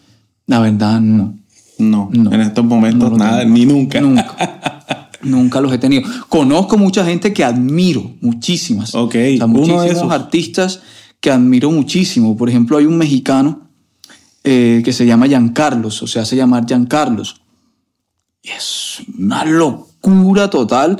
la 0.47 0.59
verdad 0.59 1.01
no. 1.01 1.37
No, 1.77 2.09
en 2.13 2.39
estos 2.39 2.63
momentos 2.63 3.11
nada, 3.17 3.43
ni 3.43 3.65
nunca. 3.65 3.99
Nunca. 3.99 5.09
nunca 5.23 5.59
los 5.59 5.73
he 5.73 5.77
tenido. 5.77 6.03
Conozco 6.29 6.77
mucha 6.77 7.03
gente 7.03 7.33
que 7.33 7.43
admiro, 7.43 8.13
muchísimas. 8.21 8.95
Ok, 8.95 9.15
muchísimos 9.45 10.11
artistas 10.11 10.81
que 11.19 11.31
admiro 11.31 11.69
muchísimo. 11.71 12.37
Por 12.37 12.49
ejemplo, 12.49 12.77
hay 12.77 12.85
un 12.85 12.97
mexicano 12.97 13.67
eh, 14.43 14.81
que 14.85 14.93
se 14.93 15.05
llama 15.05 15.27
Giancarlos, 15.27 16.01
o 16.03 16.07
se 16.07 16.19
hace 16.19 16.35
llamar 16.35 16.65
Giancarlos. 16.65 17.41
Es 18.41 19.01
una 19.17 19.43
locura 19.43 20.49
total 20.49 20.97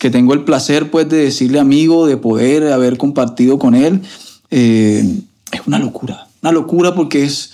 que 0.00 0.10
tengo 0.10 0.32
el 0.32 0.44
placer 0.44 0.90
pues 0.90 1.10
de 1.10 1.18
decirle 1.18 1.60
amigo, 1.60 2.06
de 2.06 2.16
poder 2.16 2.72
haber 2.72 2.96
compartido 2.96 3.58
con 3.58 3.74
él. 3.74 4.00
Eh, 4.50 5.04
es 5.52 5.60
una 5.66 5.78
locura, 5.78 6.26
una 6.42 6.52
locura 6.52 6.94
porque 6.94 7.22
es, 7.22 7.52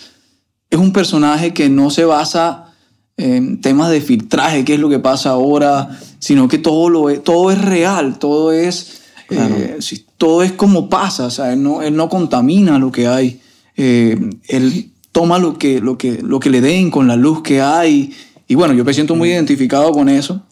es 0.70 0.78
un 0.78 0.92
personaje 0.92 1.52
que 1.52 1.68
no 1.68 1.90
se 1.90 2.04
basa 2.04 2.72
en 3.16 3.60
temas 3.60 3.90
de 3.90 4.00
filtraje, 4.00 4.64
qué 4.64 4.74
es 4.74 4.80
lo 4.80 4.88
que 4.88 5.00
pasa 5.00 5.30
ahora, 5.30 5.98
sino 6.20 6.46
que 6.46 6.58
todo, 6.58 6.88
lo 6.88 7.10
es, 7.10 7.24
todo 7.24 7.50
es 7.50 7.60
real, 7.60 8.20
todo 8.20 8.52
es, 8.52 9.00
eh, 9.28 9.78
todo 10.16 10.44
es 10.44 10.52
como 10.52 10.88
pasa, 10.88 11.26
o 11.26 11.30
sea, 11.30 11.52
él, 11.52 11.64
no, 11.64 11.82
él 11.82 11.96
no 11.96 12.08
contamina 12.08 12.78
lo 12.78 12.92
que 12.92 13.08
hay, 13.08 13.40
eh, 13.76 14.20
él 14.46 14.90
toma 15.10 15.40
lo 15.40 15.58
que, 15.58 15.80
lo, 15.80 15.98
que, 15.98 16.22
lo 16.22 16.38
que 16.38 16.50
le 16.50 16.60
den 16.60 16.92
con 16.92 17.08
la 17.08 17.16
luz 17.16 17.42
que 17.42 17.60
hay, 17.60 18.14
y 18.46 18.54
bueno, 18.54 18.72
yo 18.72 18.84
me 18.84 18.94
siento 18.94 19.16
muy 19.16 19.30
identificado 19.30 19.90
con 19.90 20.08
eso. 20.08 20.42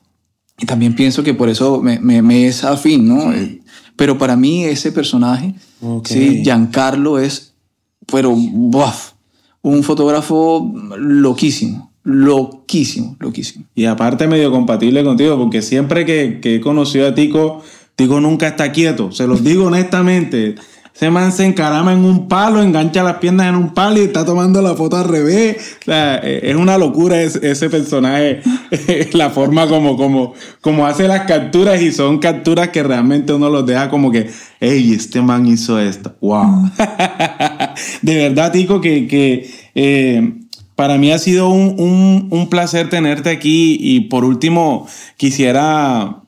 Y 0.58 0.66
también 0.66 0.94
pienso 0.94 1.22
que 1.22 1.34
por 1.34 1.48
eso 1.48 1.80
me, 1.80 1.98
me, 2.00 2.46
es 2.46 2.64
afín, 2.64 3.08
¿no? 3.08 3.32
Eh, 3.32 3.60
pero 3.96 4.18
para 4.18 4.36
mí 4.36 4.64
ese 4.64 4.92
personaje, 4.92 5.54
sí, 6.04 6.42
Giancarlo 6.42 7.18
es, 7.18 7.54
pero, 8.06 8.30
un 8.30 9.82
fotógrafo 9.82 10.72
loquísimo, 10.96 11.92
loquísimo, 12.02 13.16
loquísimo. 13.18 13.64
Y 13.74 13.86
aparte 13.86 14.26
medio 14.26 14.50
compatible 14.50 15.02
contigo, 15.04 15.38
porque 15.38 15.62
siempre 15.62 16.04
que, 16.04 16.40
que 16.40 16.56
he 16.56 16.60
conocido 16.60 17.08
a 17.08 17.14
Tico, 17.14 17.62
Tico 17.96 18.20
nunca 18.20 18.48
está 18.48 18.72
quieto, 18.72 19.12
se 19.12 19.26
los 19.26 19.44
digo 19.44 19.66
honestamente. 19.66 20.56
Ese 20.94 21.10
man 21.10 21.32
se 21.32 21.44
encarama 21.44 21.92
en 21.92 22.04
un 22.04 22.28
palo, 22.28 22.62
engancha 22.62 23.02
las 23.02 23.16
piernas 23.16 23.48
en 23.48 23.56
un 23.56 23.74
palo 23.74 24.00
y 24.00 24.04
está 24.04 24.24
tomando 24.24 24.62
la 24.62 24.74
foto 24.74 24.96
al 24.96 25.08
revés. 25.08 25.76
O 25.80 25.84
sea, 25.86 26.20
eh, 26.22 26.40
es 26.44 26.54
una 26.54 26.78
locura 26.78 27.20
ese, 27.20 27.68
personaje, 27.68 28.42
la 29.12 29.30
forma 29.30 29.66
como, 29.66 29.96
como, 29.96 30.34
como 30.60 30.86
hace 30.86 31.08
las 31.08 31.22
capturas 31.22 31.82
y 31.82 31.90
son 31.90 32.20
capturas 32.20 32.68
que 32.68 32.84
realmente 32.84 33.32
uno 33.32 33.50
los 33.50 33.66
deja 33.66 33.90
como 33.90 34.12
que, 34.12 34.30
hey, 34.60 34.92
este 34.94 35.20
man 35.20 35.46
hizo 35.46 35.80
esto. 35.80 36.14
¡Wow! 36.20 36.70
De 38.02 38.16
verdad, 38.16 38.52
Tico, 38.52 38.80
que, 38.80 39.08
que 39.08 39.50
eh, 39.74 40.32
para 40.76 40.96
mí 40.96 41.10
ha 41.10 41.18
sido 41.18 41.48
un, 41.48 42.28
un 42.30 42.48
placer 42.48 42.88
tenerte 42.88 43.30
aquí 43.30 43.76
y 43.80 44.02
por 44.02 44.24
último 44.24 44.86
quisiera 45.16 46.23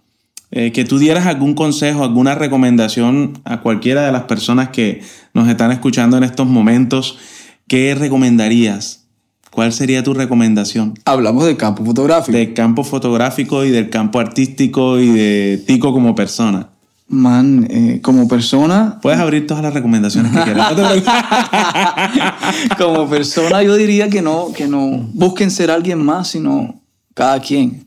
eh, 0.50 0.72
que 0.72 0.84
tú 0.84 0.98
dieras 0.98 1.26
algún 1.26 1.54
consejo, 1.54 2.04
alguna 2.04 2.34
recomendación 2.34 3.40
a 3.44 3.60
cualquiera 3.60 4.06
de 4.06 4.12
las 4.12 4.24
personas 4.24 4.68
que 4.68 5.02
nos 5.34 5.48
están 5.48 5.72
escuchando 5.72 6.16
en 6.16 6.24
estos 6.24 6.46
momentos, 6.46 7.18
¿qué 7.66 7.94
recomendarías? 7.94 9.06
¿Cuál 9.50 9.72
sería 9.72 10.04
tu 10.04 10.12
recomendación? 10.12 10.94
Hablamos 11.04 11.46
del 11.46 11.56
campo 11.56 11.84
fotográfico. 11.84 12.36
Del 12.36 12.52
campo 12.52 12.84
fotográfico 12.84 13.64
y 13.64 13.70
del 13.70 13.88
campo 13.88 14.20
artístico 14.20 15.00
y 15.00 15.08
de 15.08 15.62
Tico 15.66 15.94
como 15.94 16.14
persona. 16.14 16.68
Man, 17.08 17.66
eh, 17.70 18.00
como 18.02 18.28
persona... 18.28 18.98
Puedes 19.00 19.18
abrir 19.18 19.46
todas 19.46 19.62
las 19.62 19.72
recomendaciones 19.72 20.30
que 20.30 20.42
quieras. 20.42 20.74
como 22.78 23.08
persona 23.08 23.62
yo 23.62 23.74
diría 23.76 24.10
que 24.10 24.20
no, 24.20 24.48
que 24.54 24.68
no 24.68 25.08
busquen 25.14 25.50
ser 25.50 25.70
alguien 25.70 26.04
más, 26.04 26.28
sino 26.28 26.82
cada 27.14 27.40
quien. 27.40 27.85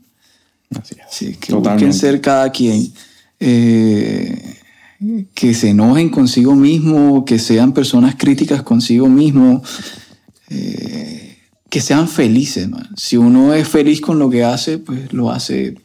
Sí, 1.10 1.34
que 1.34 1.54
busquen 1.54 1.92
ser 1.92 2.20
cada 2.20 2.50
quien. 2.50 2.92
Eh, 3.40 4.56
que 5.34 5.54
se 5.54 5.70
enojen 5.70 6.10
consigo 6.10 6.54
mismo, 6.54 7.24
que 7.24 7.38
sean 7.38 7.72
personas 7.72 8.16
críticas 8.16 8.62
consigo 8.62 9.08
mismo, 9.08 9.62
eh, 10.50 11.38
que 11.70 11.80
sean 11.80 12.06
felices. 12.06 12.68
Si 12.96 13.16
uno 13.16 13.54
es 13.54 13.66
feliz 13.66 14.00
con 14.00 14.18
lo 14.18 14.28
que 14.28 14.44
hace, 14.44 14.78
pues 14.78 15.12
lo 15.12 15.30
hace. 15.30 15.76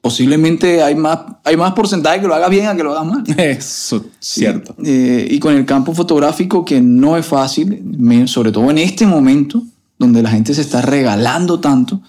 Posiblemente 0.00 0.82
hay 0.82 0.94
más, 0.94 1.18
hay 1.44 1.56
más 1.56 1.72
porcentaje 1.72 2.20
que 2.20 2.26
lo 2.26 2.34
haga 2.34 2.48
bien 2.48 2.66
a 2.66 2.76
que 2.76 2.82
lo 2.82 2.92
haga 2.92 3.04
mal. 3.04 3.24
Eso, 3.38 4.04
cierto. 4.18 4.74
Eh, 4.84 5.28
y 5.30 5.38
con 5.38 5.54
el 5.54 5.64
campo 5.64 5.94
fotográfico, 5.94 6.64
que 6.64 6.80
no 6.80 7.16
es 7.16 7.26
fácil, 7.26 8.26
sobre 8.26 8.50
todo 8.50 8.70
en 8.70 8.78
este 8.78 9.06
momento, 9.06 9.62
donde 9.98 10.22
la 10.22 10.30
gente 10.30 10.52
se 10.52 10.62
está 10.62 10.82
regalando 10.82 11.60
tanto, 11.60 12.00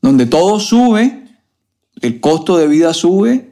donde 0.00 0.26
todo 0.26 0.58
sube, 0.58 1.21
el 2.02 2.20
costo 2.20 2.58
de 2.58 2.66
vida 2.66 2.92
sube, 2.92 3.50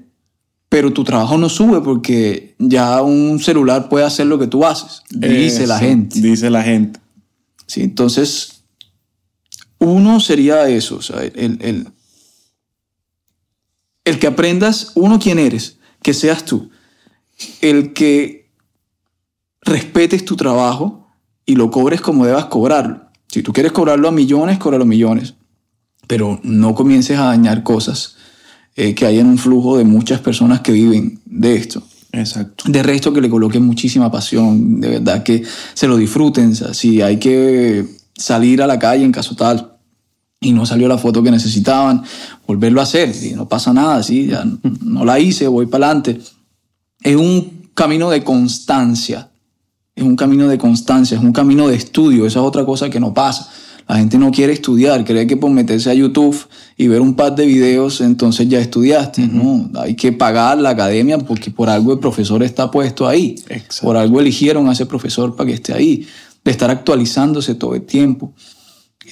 pero 0.69 0.93
tu 0.93 1.05
trabajo 1.05 1.39
no 1.39 1.49
sube 1.49 1.81
porque 1.81 2.55
ya 2.59 3.01
un 3.03 3.39
celular 3.41 3.89
puede 3.89 4.05
hacer 4.05 4.27
lo 4.27 4.39
que 4.39 4.47
tú 4.47 4.67
haces, 4.67 5.03
dice 5.09 5.67
la 5.67 5.79
gente. 5.79 6.21
Dice 6.21 6.51
la 6.51 6.63
gente. 6.63 7.01
Sí, 7.67 7.83
entonces, 7.83 8.65
uno 9.79 10.21
sería 10.21 10.69
eso, 10.69 10.97
o 10.97 11.03
sea, 11.03 11.23
el, 11.23 11.59
el, 11.61 11.89
el 14.05 14.19
que 14.19 14.27
aprendas, 14.27 14.93
uno, 14.97 15.19
quién 15.19 15.39
eres, 15.39 15.79
que 16.03 16.13
seas 16.13 16.45
tú. 16.45 16.71
El 17.61 17.93
que 17.93 18.51
respetes 19.63 20.25
tu 20.25 20.37
trabajo 20.37 21.09
y 21.47 21.55
lo 21.55 21.71
cobres 21.71 22.01
como 22.01 22.27
debas 22.27 22.47
cobrarlo. 22.47 23.09
Si 23.29 23.43
tú 23.43 23.53
quieres 23.53 23.73
cobrarlo 23.73 24.09
a 24.09 24.13
millones, 24.13 24.59
cóbralo 24.59 24.85
a 24.85 24.89
millones. 24.89 25.35
Pero 26.09 26.41
no 26.43 26.75
comiences 26.75 27.17
a 27.19 27.27
dañar 27.27 27.63
cosas 27.63 28.17
eh, 28.83 28.95
que 28.95 29.05
hay 29.05 29.19
en 29.19 29.27
un 29.27 29.37
flujo 29.37 29.77
de 29.77 29.85
muchas 29.85 30.21
personas 30.21 30.63
que 30.63 30.73
viven 30.73 31.21
de 31.27 31.55
esto. 31.55 31.83
Exacto. 32.13 32.65
De 32.67 32.83
resto 32.83 33.13
que 33.13 33.21
le 33.21 33.29
coloquen 33.29 33.63
muchísima 33.63 34.11
pasión, 34.11 34.81
de 34.81 34.89
verdad 34.89 35.23
que 35.23 35.43
se 35.75 35.87
lo 35.87 35.99
disfruten. 35.99 36.55
si 36.55 37.03
hay 37.03 37.19
que 37.19 37.85
salir 38.17 38.63
a 38.63 38.67
la 38.67 38.79
calle 38.79 39.05
en 39.05 39.13
caso 39.13 39.37
tal 39.37 39.77
y 40.41 40.53
no 40.53 40.65
salió 40.65 40.89
la 40.89 40.97
foto 40.97 41.23
que 41.23 41.31
necesitaban, 41.31 42.03
volverlo 42.47 42.81
a 42.81 42.85
hacer, 42.85 43.15
y 43.23 43.35
no 43.35 43.47
pasa 43.47 43.75
nada, 43.75 44.03
¿sí? 44.03 44.29
ya 44.29 44.47
no 44.83 45.05
la 45.05 45.21
hice, 45.21 45.47
voy 45.47 45.67
para 45.67 45.89
adelante. 45.89 46.19
Es 47.03 47.17
un 47.17 47.69
camino 47.75 48.09
de 48.09 48.25
constancia, 48.25 49.29
es 49.95 50.03
un 50.03 50.17
camino 50.17 50.49
de 50.49 50.57
constancia, 50.57 51.19
es 51.19 51.23
un 51.23 51.33
camino 51.33 51.69
de 51.69 51.77
estudio, 51.77 52.25
esa 52.25 52.39
es 52.39 52.47
otra 52.47 52.65
cosa 52.65 52.89
que 52.89 52.99
no 52.99 53.13
pasa. 53.13 53.51
La 53.91 53.97
gente 53.97 54.19
no 54.19 54.31
quiere 54.31 54.53
estudiar, 54.53 55.05
cree 55.05 55.27
que 55.27 55.37
por 55.37 55.51
meterse 55.51 55.91
a 55.91 55.95
YouTube 55.95 56.47
y 56.77 56.87
ver 56.87 57.01
un 57.01 57.17
par 57.17 57.35
de 57.35 57.45
videos, 57.45 58.01
entonces 58.01 58.49
ya 58.49 58.61
estudiaste. 58.61 59.27
No, 59.27 59.69
hay 59.75 59.97
que 59.97 60.13
pagar 60.13 60.59
la 60.59 60.71
academia 60.71 61.19
porque 61.19 61.51
por 61.51 61.69
algo 61.69 61.95
el 61.95 61.99
profesor 61.99 62.41
está 62.45 62.71
puesto 62.71 63.09
ahí. 63.09 63.35
Por 63.83 63.97
algo 63.97 64.21
eligieron 64.21 64.69
a 64.69 64.75
ese 64.75 64.87
profesor 64.87 65.35
para 65.35 65.49
que 65.49 65.55
esté 65.55 65.75
ahí, 65.75 66.07
de 66.45 66.51
estar 66.53 66.71
actualizándose 66.71 67.57
todo 67.57 67.75
el 67.75 67.83
tiempo. 67.83 68.33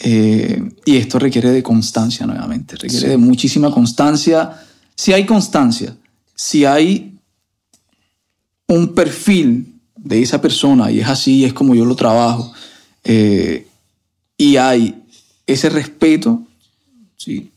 Eh, 0.05 0.63
y 0.85 0.97
esto 0.97 1.19
requiere 1.19 1.51
de 1.51 1.65
constancia 1.65 2.25
nuevamente, 2.25 2.77
requiere 2.77 3.09
de 3.09 3.17
muchísima 3.17 3.73
constancia. 3.73 4.63
Si 4.95 5.13
hay 5.13 5.27
constancia, 5.27 5.97
si 6.37 6.65
hay 6.65 7.19
un 8.69 8.95
perfil 8.95 9.75
de 9.97 10.23
esa 10.23 10.41
persona 10.41 10.89
y 10.93 11.01
es 11.01 11.09
así, 11.09 11.45
es 11.45 11.53
como 11.53 11.75
yo 11.75 11.85
lo 11.85 11.97
trabajo, 11.97 12.53
eh, 13.03 13.65
y 14.39 14.57
hay 14.57 15.03
ese 15.47 15.69
respeto, 15.69 16.43
¿sí? 17.17 17.51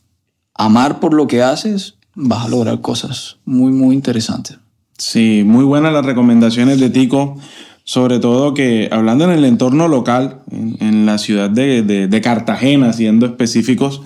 amar 0.55 0.99
por 0.99 1.13
lo 1.13 1.27
que 1.27 1.43
haces, 1.43 1.95
vas 2.15 2.45
a 2.45 2.49
lograr 2.49 2.81
cosas 2.81 3.37
muy, 3.45 3.71
muy 3.71 3.95
interesantes. 3.95 4.57
Sí, 4.97 5.43
muy 5.45 5.63
buenas 5.63 5.93
las 5.93 6.05
recomendaciones 6.05 6.79
de 6.79 6.89
Tico, 6.89 7.37
sobre 7.83 8.19
todo 8.19 8.53
que 8.53 8.89
hablando 8.91 9.23
en 9.25 9.31
el 9.31 9.45
entorno 9.45 9.87
local, 9.87 10.41
en, 10.51 11.05
la 11.05 11.17
ciudad 11.17 11.49
de, 11.49 12.21
Cartagena, 12.23 12.93
siendo 12.93 13.25
específicos, 13.25 14.01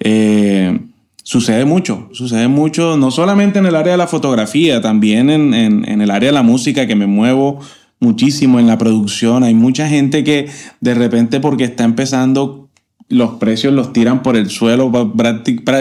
eh, 0.00 0.80
sucede 1.22 1.64
mucho, 1.64 2.08
sucede 2.12 2.48
mucho, 2.48 2.96
no 2.96 3.10
solamente 3.10 3.58
en 3.60 3.66
el 3.66 3.76
área 3.76 3.92
de 3.92 3.98
la 3.98 4.08
fotografía, 4.08 4.80
también 4.80 5.30
en, 5.30 5.54
en 5.54 6.00
el 6.00 6.10
área 6.10 6.30
de 6.30 6.34
la 6.34 6.42
música 6.42 6.86
que 6.86 6.96
me 6.96 7.06
muevo 7.06 7.60
muchísimo 8.00 8.58
en 8.58 8.66
la 8.66 8.78
producción. 8.78 9.44
Hay 9.44 9.54
mucha 9.54 9.88
gente 9.88 10.24
que 10.24 10.48
de 10.80 10.94
repente 10.94 11.38
porque 11.38 11.64
está 11.64 11.84
empezando 11.84 12.70
los 13.10 13.32
precios 13.34 13.74
los 13.74 13.92
tiran 13.92 14.22
por 14.22 14.36
el 14.36 14.50
suelo, 14.50 14.90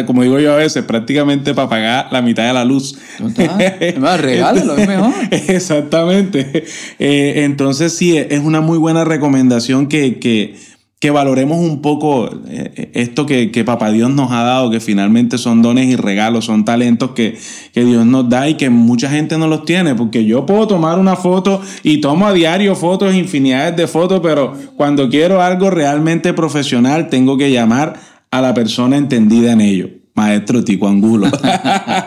como 0.07 0.23
digo 0.23 0.39
yo 0.39 0.51
a 0.51 0.55
veces, 0.55 0.83
prácticamente 0.83 1.53
para 1.53 1.69
pagar 1.69 2.07
la 2.11 2.23
mitad 2.23 2.47
de 2.47 2.53
la 2.53 2.65
luz. 2.65 2.97
Además, 3.19 4.19
regálalo, 4.21 4.75
es 4.75 4.87
mejor. 4.87 5.13
Exactamente. 5.31 6.65
Eh, 7.01 7.43
entonces 7.45 7.93
sí, 7.93 8.17
es 8.17 8.39
una 8.39 8.61
muy 8.61 8.77
buena 8.77 9.05
recomendación 9.05 9.87
que, 9.87 10.19
que, 10.19 10.55
que 10.99 11.11
valoremos 11.11 11.59
un 11.59 11.81
poco 11.81 12.27
eh, 12.27 12.73
eh, 12.75 12.91
esto 12.93 13.25
que, 13.25 13.51
que, 13.51 13.63
Papá 13.63 13.89
Dios 13.89 14.11
nos 14.11 14.31
ha 14.31 14.43
dado, 14.43 14.69
que 14.69 14.81
finalmente 14.81 15.37
son 15.37 15.61
dones 15.61 15.87
y 15.87 15.95
regalos, 15.95 16.45
son 16.45 16.65
talentos 16.65 17.11
que, 17.11 17.37
que, 17.73 17.85
Dios 17.85 18.05
nos 18.05 18.27
da 18.27 18.49
y 18.49 18.55
que 18.55 18.69
mucha 18.69 19.09
gente 19.09 19.37
no 19.37 19.47
los 19.47 19.63
tiene, 19.63 19.95
porque 19.95 20.25
yo 20.25 20.45
puedo 20.45 20.67
tomar 20.67 20.99
una 20.99 21.15
foto 21.15 21.61
y 21.83 22.01
tomo 22.01 22.27
a 22.27 22.33
diario 22.33 22.75
fotos, 22.75 23.15
infinidades 23.15 23.77
de 23.77 23.87
fotos, 23.87 24.19
pero 24.21 24.53
cuando 24.75 25.09
quiero 25.09 25.41
algo 25.41 25.69
realmente 25.69 26.33
profesional 26.33 27.07
tengo 27.07 27.37
que 27.37 27.49
llamar 27.49 27.93
a 28.29 28.41
la 28.41 28.53
persona 28.53 28.97
entendida 28.97 29.53
en 29.53 29.61
ello. 29.61 29.89
Maestro 30.15 30.65
Tico 30.65 30.89
Angulo. 30.89 31.27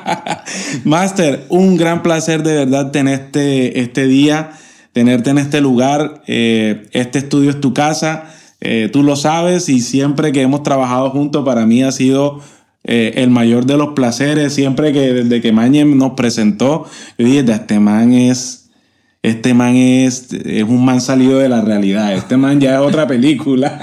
Master, 0.85 1.46
un 1.48 1.78
gran 1.78 2.02
placer 2.02 2.42
de 2.42 2.52
verdad 2.57 2.90
tener 2.90 3.14
este, 3.14 3.81
este 3.81 4.07
día, 4.07 4.50
tenerte 4.92 5.31
en 5.31 5.38
este 5.38 5.62
lugar. 5.62 6.22
Eh, 6.26 6.88
este 6.92 7.20
estudio 7.20 7.48
es 7.48 7.59
tu 7.59 7.72
casa 7.72 8.24
eh, 8.64 8.88
tú 8.92 9.03
lo 9.03 9.16
sabes 9.16 9.68
y 9.68 9.81
siempre 9.81 10.31
que 10.31 10.40
hemos 10.40 10.62
trabajado 10.62 11.11
juntos 11.11 11.44
para 11.44 11.66
mí 11.66 11.83
ha 11.83 11.90
sido 11.90 12.38
eh, 12.85 13.14
el 13.16 13.29
mayor 13.29 13.66
de 13.66 13.77
los 13.77 13.88
placeres. 13.94 14.55
Siempre 14.55 14.92
que 14.92 15.12
desde 15.12 15.40
que 15.40 15.51
Mañe 15.51 15.85
nos 15.85 16.12
presentó, 16.12 16.87
yo 17.18 17.27
dije, 17.27 17.40
este 17.40 17.81
man 17.81 18.12
es, 18.12 18.70
este 19.25 19.53
man 19.53 19.75
es, 19.75 20.33
es 20.33 20.62
un 20.62 20.85
man 20.85 21.01
salido 21.01 21.40
de 21.40 21.48
la 21.48 21.62
realidad. 21.62 22.14
Este 22.14 22.37
man 22.37 22.61
ya 22.61 22.75
es 22.75 22.81
otra 22.81 23.09
película. 23.09 23.81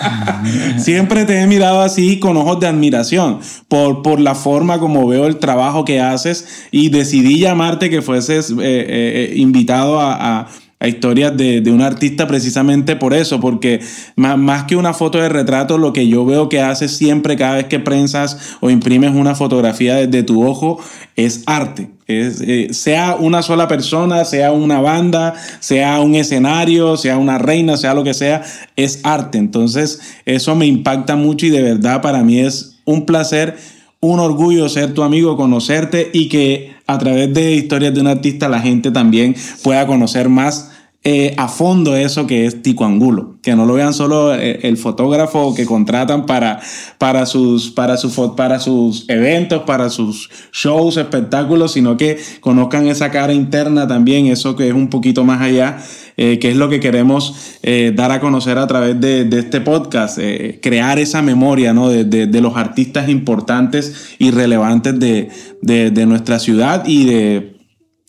siempre 0.77 1.25
te 1.25 1.41
he 1.41 1.47
mirado 1.47 1.81
así 1.81 2.17
con 2.17 2.37
ojos 2.37 2.61
de 2.61 2.67
admiración 2.67 3.39
por, 3.67 4.01
por 4.01 4.21
la 4.21 4.33
forma 4.33 4.79
como 4.79 5.05
veo 5.09 5.27
el 5.27 5.39
trabajo 5.39 5.83
que 5.83 5.99
haces 5.99 6.67
y 6.71 6.87
decidí 6.87 7.37
llamarte 7.37 7.89
que 7.89 8.01
fueses 8.01 8.55
eh, 8.61 9.33
invitado 9.35 9.99
a 9.99 10.47
historias 10.87 11.35
de, 11.35 11.59
de, 11.61 11.71
un 11.71 11.81
artista 11.81 12.25
precisamente 12.27 12.95
por 12.95 13.13
eso, 13.13 13.39
porque 13.39 13.81
más, 14.15 14.37
más, 14.37 14.63
que 14.63 14.77
una 14.77 14.93
foto 14.93 15.17
de 15.17 15.27
retrato, 15.27 15.77
lo 15.77 15.91
que 15.91 16.07
yo 16.07 16.25
veo 16.25 16.47
que 16.47 16.61
haces 16.61 16.95
siempre 16.95 17.35
cada 17.35 17.55
vez 17.55 17.65
que 17.65 17.79
prensas 17.79 18.55
o 18.61 18.69
imprimes 18.69 19.13
una 19.13 19.35
fotografía 19.35 19.95
desde 19.95 20.23
tu 20.23 20.47
ojo 20.47 20.79
es 21.15 21.43
arte. 21.45 21.89
Eh, 22.07 22.69
sea 22.71 23.17
una 23.19 23.41
sola 23.41 23.67
persona, 23.67 24.23
sea 24.25 24.51
una 24.51 24.79
banda, 24.79 25.35
sea 25.59 25.99
un 25.99 26.15
escenario, 26.15 26.97
sea 26.97 27.17
una 27.17 27.37
reina, 27.37 27.77
sea 27.77 27.93
lo 27.93 28.03
que 28.03 28.13
sea, 28.13 28.41
es 28.75 29.01
arte. 29.03 29.37
Entonces 29.37 29.99
eso 30.25 30.55
me 30.55 30.65
impacta 30.65 31.15
mucho 31.15 31.45
y 31.45 31.49
de 31.49 31.61
verdad 31.61 32.01
para 32.01 32.23
mí 32.23 32.39
es 32.39 32.79
un 32.85 33.05
placer 33.05 33.57
un 34.01 34.19
orgullo 34.19 34.69
ser 34.69 34.93
tu 34.93 35.03
amigo, 35.03 35.35
conocerte 35.35 36.09
y 36.13 36.29
que 36.29 36.73
a 36.87 36.97
través 36.97 37.33
de 37.33 37.53
historias 37.53 37.93
de 37.93 38.01
un 38.01 38.07
artista 38.07 38.47
la 38.47 38.61
gente 38.61 38.91
también 38.91 39.35
pueda 39.61 39.85
conocer 39.85 40.29
más 40.29 40.68
eh, 41.05 41.33
a 41.37 41.47
fondo 41.47 41.95
eso 41.95 42.27
que 42.27 42.45
es 42.45 42.61
Tico 42.61 42.83
Angulo. 42.83 43.37
Que 43.41 43.55
no 43.55 43.65
lo 43.65 43.73
vean 43.73 43.93
solo 43.93 44.35
eh, 44.35 44.59
el, 44.63 44.75
fotógrafo 44.75 45.55
que 45.55 45.65
contratan 45.65 46.25
para, 46.25 46.59
para, 46.97 47.25
sus, 47.25 47.71
para, 47.71 47.95
su, 47.95 48.35
para 48.35 48.59
sus 48.59 49.07
eventos, 49.07 49.63
para 49.63 49.89
sus 49.89 50.29
shows, 50.51 50.97
espectáculos, 50.97 51.71
sino 51.71 51.95
que 51.95 52.19
conozcan 52.41 52.87
esa 52.87 53.11
cara 53.11 53.31
interna 53.31 53.87
también, 53.87 54.27
eso 54.27 54.57
que 54.57 54.67
es 54.67 54.73
un 54.73 54.89
poquito 54.89 55.23
más 55.23 55.41
allá. 55.41 55.77
Eh, 56.17 56.37
que 56.37 56.49
es 56.49 56.57
lo 56.57 56.67
que 56.67 56.81
queremos 56.81 57.57
dar 57.95 58.11
a 58.11 58.19
conocer 58.19 58.57
a 58.57 58.67
través 58.67 58.99
de, 58.99 59.29
este 59.31 59.61
podcast, 59.61 60.19
crear 60.61 60.99
esa 60.99 61.21
memoria 61.21 61.71
¿no? 61.71 61.87
de, 61.87 62.03
de, 62.03 62.41
los 62.41 62.57
artistas 62.57 63.07
importantes 63.07 64.15
y 64.19 64.31
relevantes 64.31 64.99
de, 64.99 65.29
de 65.61 66.05
nuestra 66.05 66.39
ciudad 66.39 66.83
y 66.85 67.05
de 67.05 67.58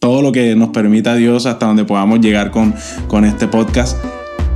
todo 0.00 0.22
lo 0.22 0.32
que 0.32 0.56
nos 0.56 0.70
permita 0.70 1.14
Dios 1.14 1.44
hasta 1.44 1.66
donde 1.66 1.84
podamos 1.84 2.20
llegar 2.20 2.50
con, 2.50 2.74
con 3.06 3.26
este 3.26 3.46
podcast. 3.46 4.02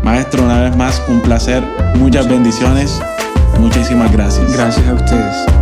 Maestro, 0.03 0.43
una 0.43 0.63
vez 0.63 0.75
más, 0.75 1.03
un 1.07 1.21
placer, 1.21 1.63
muchas 1.97 2.27
bendiciones, 2.29 2.99
muchísimas 3.61 4.11
gracias. 4.11 4.51
Gracias 4.55 4.87
a 4.89 4.95
ustedes. 4.95 5.54